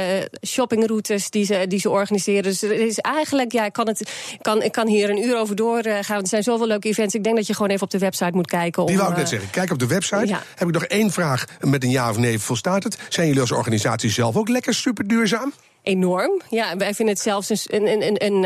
shoppingroutes 0.46 1.30
die 1.30 1.46
ze, 1.46 1.66
die 1.68 1.80
ze 1.80 1.90
organiseren. 1.90 2.44
Dus 2.44 2.62
er 2.62 2.72
is 2.72 3.00
eigenlijk, 3.00 3.52
ja, 3.52 3.66
ik 3.66 3.74
kan, 3.74 3.88
het, 3.88 4.12
kan, 4.42 4.62
ik 4.62 4.72
kan 4.72 4.88
hier 4.88 5.10
een 5.10 5.24
uur 5.24 5.38
over 5.38 5.56
doorgaan. 5.56 6.22
Er 6.22 6.28
zijn 6.28 6.44
zoveel 6.44 6.68
leuke 6.68 6.88
events. 6.88 7.16
Ik 7.16 7.24
denk 7.24 7.36
dat 7.36 7.48
je 7.48 7.54
gewoon 7.54 7.70
even 7.70 7.84
op 7.84 7.92
de 7.92 7.98
website 7.98 8.32
moet 8.34 8.48
kijken. 8.48 8.86
Die 8.86 8.96
om, 8.96 9.02
wou 9.02 9.12
ik 9.12 9.18
net 9.18 9.30
zeggen. 9.30 9.50
Kijk 9.50 9.72
op 9.72 9.80
de 9.80 9.88
website. 9.88 10.28
Ja. 10.28 10.44
Heb 10.56 10.68
ik 10.68 10.74
nog 10.74 10.84
één 10.84 11.12
vraag 11.12 11.46
met 11.60 11.84
een 11.84 11.90
ja 11.90 12.10
of 12.10 12.18
nee. 12.18 12.40
Volstaat 12.40 12.84
het? 12.84 12.98
Zijn 13.10 13.28
jullie 13.28 13.42
als 13.42 13.52
organisatie 13.52 14.10
zelf 14.10 14.36
ook 14.36 14.50
lekker 14.50 14.74
super 14.74 15.08
duurzaam? 15.08 15.54
Enorm. 15.88 16.42
Ja, 16.50 16.78
wij 16.78 16.94
vinden 16.94 17.14
het 17.14 17.24
zelfs 17.24 17.50
een. 17.50 17.88
een, 17.88 18.02
een, 18.02 18.26
een 18.26 18.44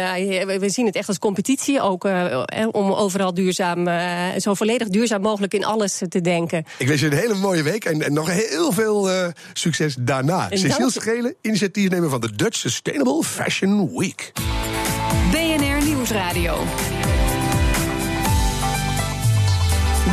uh, 0.49 0.59
we 0.59 0.69
zien 0.69 0.85
het 0.85 0.95
echt 0.95 1.07
als 1.07 1.19
competitie 1.19 1.81
ook. 1.81 2.05
Uh, 2.05 2.43
om 2.71 2.91
overal 2.91 3.33
duurzaam, 3.33 3.87
uh, 3.87 4.27
zo 4.37 4.53
volledig 4.53 4.87
duurzaam 4.87 5.21
mogelijk 5.21 5.53
in 5.53 5.65
alles 5.65 6.01
te 6.09 6.21
denken. 6.21 6.65
Ik 6.77 6.87
wens 6.87 7.01
je 7.01 7.05
een 7.05 7.13
hele 7.13 7.35
mooie 7.35 7.63
week 7.63 7.85
en, 7.85 8.01
en 8.01 8.13
nog 8.13 8.31
heel 8.31 8.71
veel 8.71 9.09
succes 9.53 9.95
daarna. 9.99 10.47
Cecile 10.49 10.91
Schelen, 10.91 11.35
initiatiefnemer 11.41 12.09
van 12.09 12.21
de 12.21 12.35
Dutch 12.35 12.57
Sustainable 12.57 13.23
Fashion 13.23 13.97
Week. 13.97 14.31
BNR 15.31 15.85
Nieuwsradio. 15.85 16.57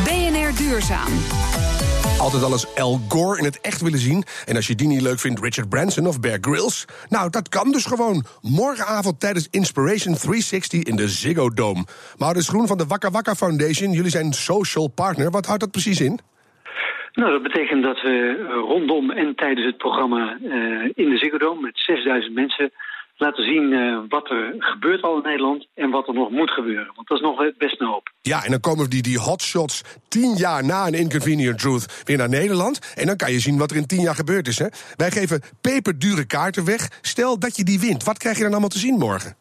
BNR 0.03 0.55
Duurzaam. 0.57 1.48
Altijd 2.19 2.43
al 2.43 2.51
eens 2.51 2.75
Al 2.75 2.99
Gore 3.07 3.37
in 3.37 3.43
het 3.43 3.61
echt 3.61 3.81
willen 3.81 3.99
zien. 3.99 4.23
En 4.45 4.55
als 4.55 4.67
je 4.67 4.75
die 4.75 4.87
niet 4.87 5.01
leuk 5.01 5.19
vindt, 5.19 5.41
Richard 5.43 5.69
Branson 5.69 6.07
of 6.07 6.19
Bear 6.19 6.37
Grylls. 6.41 6.85
Nou, 7.09 7.29
dat 7.29 7.49
kan 7.49 7.71
dus 7.71 7.85
gewoon. 7.85 8.23
Morgenavond 8.41 9.19
tijdens 9.19 9.47
Inspiration 9.51 10.15
360 10.15 10.83
in 10.83 10.95
de 10.95 11.07
Ziggo 11.07 11.49
Dome. 11.49 11.85
Maurits 12.17 12.49
Groen 12.49 12.67
van 12.67 12.77
de 12.77 12.85
Wakka 12.85 13.09
Wakka 13.09 13.35
Foundation. 13.35 13.91
Jullie 13.91 14.11
zijn 14.11 14.33
social 14.33 14.87
partner. 14.87 15.31
Wat 15.31 15.45
houdt 15.45 15.61
dat 15.61 15.71
precies 15.71 16.01
in? 16.01 16.19
Nou, 17.13 17.31
dat 17.31 17.43
betekent 17.43 17.83
dat 17.83 18.01
we 18.01 18.45
rondom 18.67 19.11
en 19.11 19.35
tijdens 19.35 19.65
het 19.65 19.77
programma 19.77 20.37
uh, 20.41 20.51
in 20.93 21.09
de 21.09 21.17
Ziggo 21.17 21.37
Dome 21.37 21.61
met 21.61 21.77
6000 21.77 22.33
mensen 22.33 22.71
laten 23.19 23.43
zien 23.43 23.71
uh, 23.71 23.99
wat 24.09 24.29
er 24.29 24.55
gebeurt 24.57 25.01
al 25.01 25.15
in 25.15 25.23
Nederland 25.23 25.67
en 25.75 25.89
wat 25.89 26.07
er 26.07 26.13
nog 26.13 26.29
moet 26.29 26.51
gebeuren. 26.51 26.91
Want 26.95 27.07
dat 27.07 27.17
is 27.17 27.23
nog 27.23 27.57
best 27.57 27.81
een 27.81 27.87
hoop. 27.87 28.11
Ja, 28.21 28.43
en 28.43 28.51
dan 28.51 28.59
komen 28.59 28.89
die, 28.89 29.01
die 29.01 29.19
hotshots 29.19 29.83
tien 30.07 30.35
jaar 30.35 30.65
na 30.65 30.87
een 30.87 30.93
Inconvenient 30.93 31.59
Truth 31.59 32.03
weer 32.05 32.17
naar 32.17 32.29
Nederland. 32.29 32.93
En 32.95 33.05
dan 33.05 33.15
kan 33.15 33.31
je 33.31 33.39
zien 33.39 33.57
wat 33.57 33.71
er 33.71 33.77
in 33.77 33.85
tien 33.85 34.01
jaar 34.01 34.15
gebeurd 34.15 34.47
is. 34.47 34.59
Hè? 34.59 34.67
Wij 34.95 35.11
geven 35.11 35.41
peperdure 35.61 36.25
kaarten 36.25 36.65
weg. 36.65 36.99
Stel 37.01 37.39
dat 37.39 37.55
je 37.57 37.63
die 37.63 37.79
wint. 37.79 38.03
Wat 38.03 38.17
krijg 38.17 38.35
je 38.35 38.43
dan 38.43 38.51
allemaal 38.51 38.69
te 38.69 38.79
zien 38.79 38.97
morgen? 38.97 39.35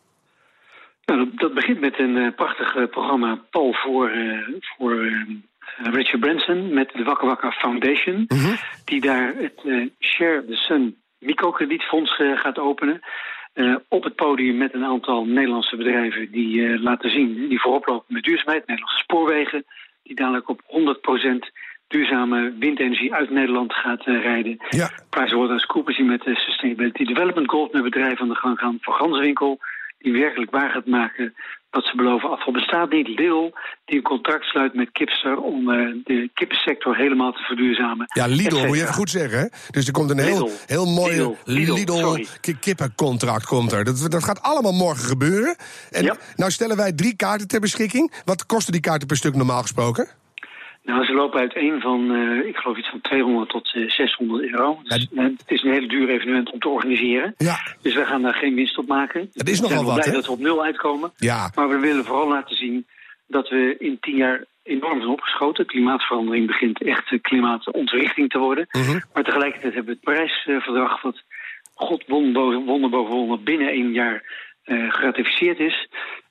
Nou, 1.05 1.31
dat, 1.35 1.55
begint 1.55 1.81
met 1.81 1.99
een 1.99 2.17
uh, 2.17 2.35
prachtig 2.35 2.77
uh, 2.77 2.87
programma, 2.87 3.41
Paul, 3.51 3.73
voor, 3.73 4.11
uh, 4.11 4.49
voor 4.61 5.13
Richard 5.77 6.21
Branson... 6.21 6.75
met 6.75 6.91
de 6.93 7.03
Wakka 7.05 7.27
Wakka 7.27 7.51
Foundation... 7.51 8.25
-hmm. 8.27 8.57
die 8.85 9.01
daar 9.01 9.35
het 9.37 9.91
Share 9.99 10.45
the 10.47 10.55
Sun 10.55 10.97
microkredietfonds 11.19 12.15
gaat 12.17 12.59
openen... 12.59 13.01
Uh, 13.59 13.77
op 13.89 14.05
het 14.05 14.15
podium 14.15 14.57
met 14.57 14.75
een 14.75 14.85
aantal 14.85 15.25
Nederlandse 15.25 15.77
bedrijven 15.77 16.31
die 16.31 16.57
uh, 16.57 16.83
laten 16.83 17.11
zien, 17.11 17.49
die 17.49 17.61
voorop 17.61 17.87
lopen 17.87 18.15
met 18.15 18.23
duurzaamheid. 18.23 18.67
Nederlandse 18.67 19.03
spoorwegen, 19.03 19.65
die 20.03 20.17
dadelijk 20.17 20.49
op 20.49 20.61
100% 20.63 21.53
duurzame 21.89 22.55
windenergie 22.59 23.15
uit 23.15 23.31
Nederland 23.31 23.73
gaat 23.73 24.07
uh, 24.07 24.23
rijden. 24.23 24.57
Ja. 24.69 24.91
PricewaterhouseCoopers 25.11 25.97
die 25.97 26.07
met 26.07 26.23
de 26.23 26.35
Sustainability 26.35 27.05
Development 27.05 27.51
Goals 27.51 27.73
met 27.73 27.83
bedrijven 27.83 28.21
aan 28.21 28.29
de 28.29 28.35
gang 28.35 28.59
gaan. 28.59 28.79
Voor 28.81 28.95
Ganswinkel, 28.95 29.59
die 29.99 30.13
werkelijk 30.13 30.51
waar 30.51 30.71
gaat 30.71 30.87
maken 30.87 31.35
wat 31.71 31.85
ze 31.85 31.97
beloven. 31.97 32.31
Afval 32.31 32.53
bestaat 32.53 32.91
niet. 32.91 33.09
Lidl, 33.09 33.51
die 33.85 33.97
een 33.97 34.03
contract 34.03 34.45
sluit 34.45 34.75
met 34.75 34.91
Kipster 34.93 35.37
om 35.37 35.71
uh, 35.71 35.95
de 36.05 36.31
kippensector 36.35 36.97
helemaal 36.97 37.33
te 37.33 37.43
verduurzamen. 37.43 38.07
Ja, 38.15 38.27
Lidl 38.27 38.67
moet 38.67 38.77
je 38.77 38.83
even 38.83 38.95
goed 38.95 39.11
zeggen. 39.11 39.39
Hè? 39.39 39.47
Dus 39.71 39.87
er 39.87 39.93
komt 39.93 40.11
een 40.11 40.19
heel, 40.19 40.45
Lidl. 40.45 40.57
heel 40.67 40.87
mooi 40.87 41.17
Lidl, 41.17 41.35
Lidl, 41.45 41.73
Lidl 41.73 42.25
kippencontract. 42.61 43.47
Komt 43.47 43.73
er. 43.73 43.85
Dat, 43.85 44.07
dat 44.11 44.25
gaat 44.25 44.43
allemaal 44.43 44.73
morgen 44.73 45.05
gebeuren. 45.05 45.57
En 45.91 46.05
ja. 46.05 46.17
nou 46.37 46.51
stellen 46.51 46.77
wij 46.77 46.93
drie 46.93 47.17
kaarten 47.17 47.49
ter 47.49 47.61
beschikking. 47.61 48.13
Wat 48.25 48.47
kosten 48.47 48.73
die 48.73 48.81
kaarten 48.81 49.07
per 49.07 49.17
stuk 49.17 49.35
normaal 49.35 49.63
gesproken? 49.63 50.09
Nou, 50.89 51.05
ze 51.05 51.13
lopen 51.13 51.41
uiteen 51.41 51.81
van, 51.81 52.13
uh, 52.13 52.47
ik 52.47 52.57
geloof 52.57 52.77
iets 52.77 52.89
van 52.89 53.01
200 53.01 53.49
tot 53.49 53.75
uh, 53.75 53.91
600 53.91 54.43
euro. 54.43 54.81
Dus, 54.83 55.07
ja. 55.11 55.23
uh, 55.23 55.29
het 55.39 55.51
is 55.51 55.63
een 55.63 55.73
hele 55.73 55.89
duur 55.89 56.09
evenement 56.09 56.53
om 56.53 56.59
te 56.59 56.69
organiseren. 56.69 57.35
Ja. 57.37 57.57
Dus 57.83 57.95
we 57.95 58.05
gaan 58.05 58.23
daar 58.23 58.35
geen 58.35 58.55
winst 58.55 58.79
op 58.79 58.87
maken. 58.87 59.31
Het 59.35 59.49
is 59.49 59.61
nogal 59.61 59.85
wat, 59.85 59.95
blij 59.95 60.07
hè? 60.07 60.13
dat 60.13 60.27
we 60.27 60.33
op 60.33 60.39
nul 60.39 60.65
uitkomen. 60.65 61.13
Ja. 61.17 61.51
Maar 61.55 61.69
we 61.69 61.79
willen 61.79 62.05
vooral 62.05 62.29
laten 62.29 62.57
zien 62.57 62.87
dat 63.27 63.49
we 63.49 63.77
in 63.79 63.97
tien 64.01 64.17
jaar 64.17 64.45
enorm 64.63 64.99
zijn 64.99 65.13
opgeschoten. 65.13 65.67
Klimaatverandering 65.67 66.47
begint 66.47 66.83
echt 66.83 67.21
klimaatontwrichting 67.21 68.31
te 68.31 68.39
worden. 68.39 68.67
-hmm. 68.69 69.03
Maar 69.13 69.25
tegelijkertijd 69.25 69.75
hebben 69.75 69.93
we 69.95 70.01
het 70.03 70.15
Parijsverdrag... 70.15 71.03
wat 71.03 71.23
God 71.75 72.05
wonder 72.07 72.91
boven 72.91 73.15
wonder 73.15 73.43
binnen 73.43 73.69
één 73.69 73.93
jaar 73.93 74.23
geratificeerd 74.89 75.59
is... 75.59 75.89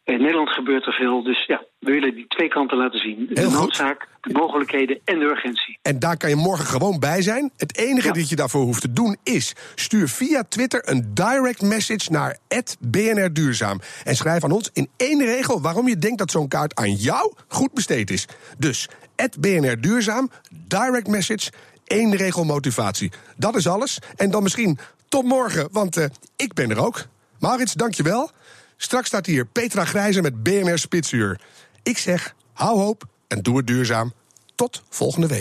In 0.07 0.21
Nederland 0.21 0.49
gebeurt 0.49 0.85
er 0.85 0.93
veel, 0.93 1.23
dus 1.23 1.45
ja, 1.45 1.63
we 1.79 1.91
willen 1.91 2.15
die 2.15 2.27
twee 2.27 2.47
kanten 2.47 2.77
laten 2.77 2.99
zien. 2.99 3.29
De 3.29 3.49
noodzaak, 3.49 4.07
de 4.21 4.33
mogelijkheden 4.33 4.99
en 5.05 5.19
de 5.19 5.25
urgentie. 5.25 5.79
En 5.81 5.99
daar 5.99 6.17
kan 6.17 6.29
je 6.29 6.35
morgen 6.35 6.65
gewoon 6.65 6.99
bij 6.99 7.21
zijn. 7.21 7.51
Het 7.57 7.77
enige 7.77 8.07
ja. 8.07 8.13
dat 8.13 8.29
je 8.29 8.35
daarvoor 8.35 8.61
hoeft 8.61 8.81
te 8.81 8.93
doen 8.93 9.17
is... 9.23 9.55
stuur 9.75 10.07
via 10.07 10.43
Twitter 10.43 10.89
een 10.89 11.11
direct 11.13 11.61
message 11.61 12.11
naar 12.11 12.37
BNR 12.79 13.33
Duurzaam. 13.33 13.79
En 14.03 14.15
schrijf 14.15 14.43
aan 14.43 14.51
ons 14.51 14.69
in 14.73 14.89
één 14.97 15.25
regel 15.25 15.61
waarom 15.61 15.87
je 15.87 15.97
denkt 15.97 16.17
dat 16.17 16.31
zo'n 16.31 16.47
kaart 16.47 16.75
aan 16.75 16.93
jou 16.93 17.33
goed 17.47 17.73
besteed 17.73 18.11
is. 18.11 18.27
Dus 18.57 18.89
BNR 19.39 19.81
Duurzaam, 19.81 20.29
direct 20.67 21.07
message, 21.07 21.51
één 21.85 22.15
regel 22.15 22.43
motivatie. 22.43 23.11
Dat 23.35 23.55
is 23.55 23.67
alles. 23.67 23.99
En 24.15 24.31
dan 24.31 24.43
misschien 24.43 24.77
tot 25.07 25.23
morgen, 25.23 25.67
want 25.71 25.97
uh, 25.97 26.05
ik 26.35 26.53
ben 26.53 26.69
er 26.69 26.85
ook. 26.85 27.05
Maurits, 27.39 27.73
dankjewel. 27.73 28.31
Straks 28.77 29.07
staat 29.07 29.25
hier 29.25 29.45
Petra 29.45 29.85
Grijzer 29.85 30.21
met 30.21 30.43
BNR 30.43 30.77
Spitsuur. 30.77 31.39
Ik 31.83 31.97
zeg, 31.97 32.35
hou 32.53 32.79
hoop 32.79 33.05
en 33.27 33.41
doe 33.41 33.57
het 33.57 33.67
duurzaam. 33.67 34.13
Tot 34.55 34.83
volgende 34.89 35.27
week. 35.27 35.35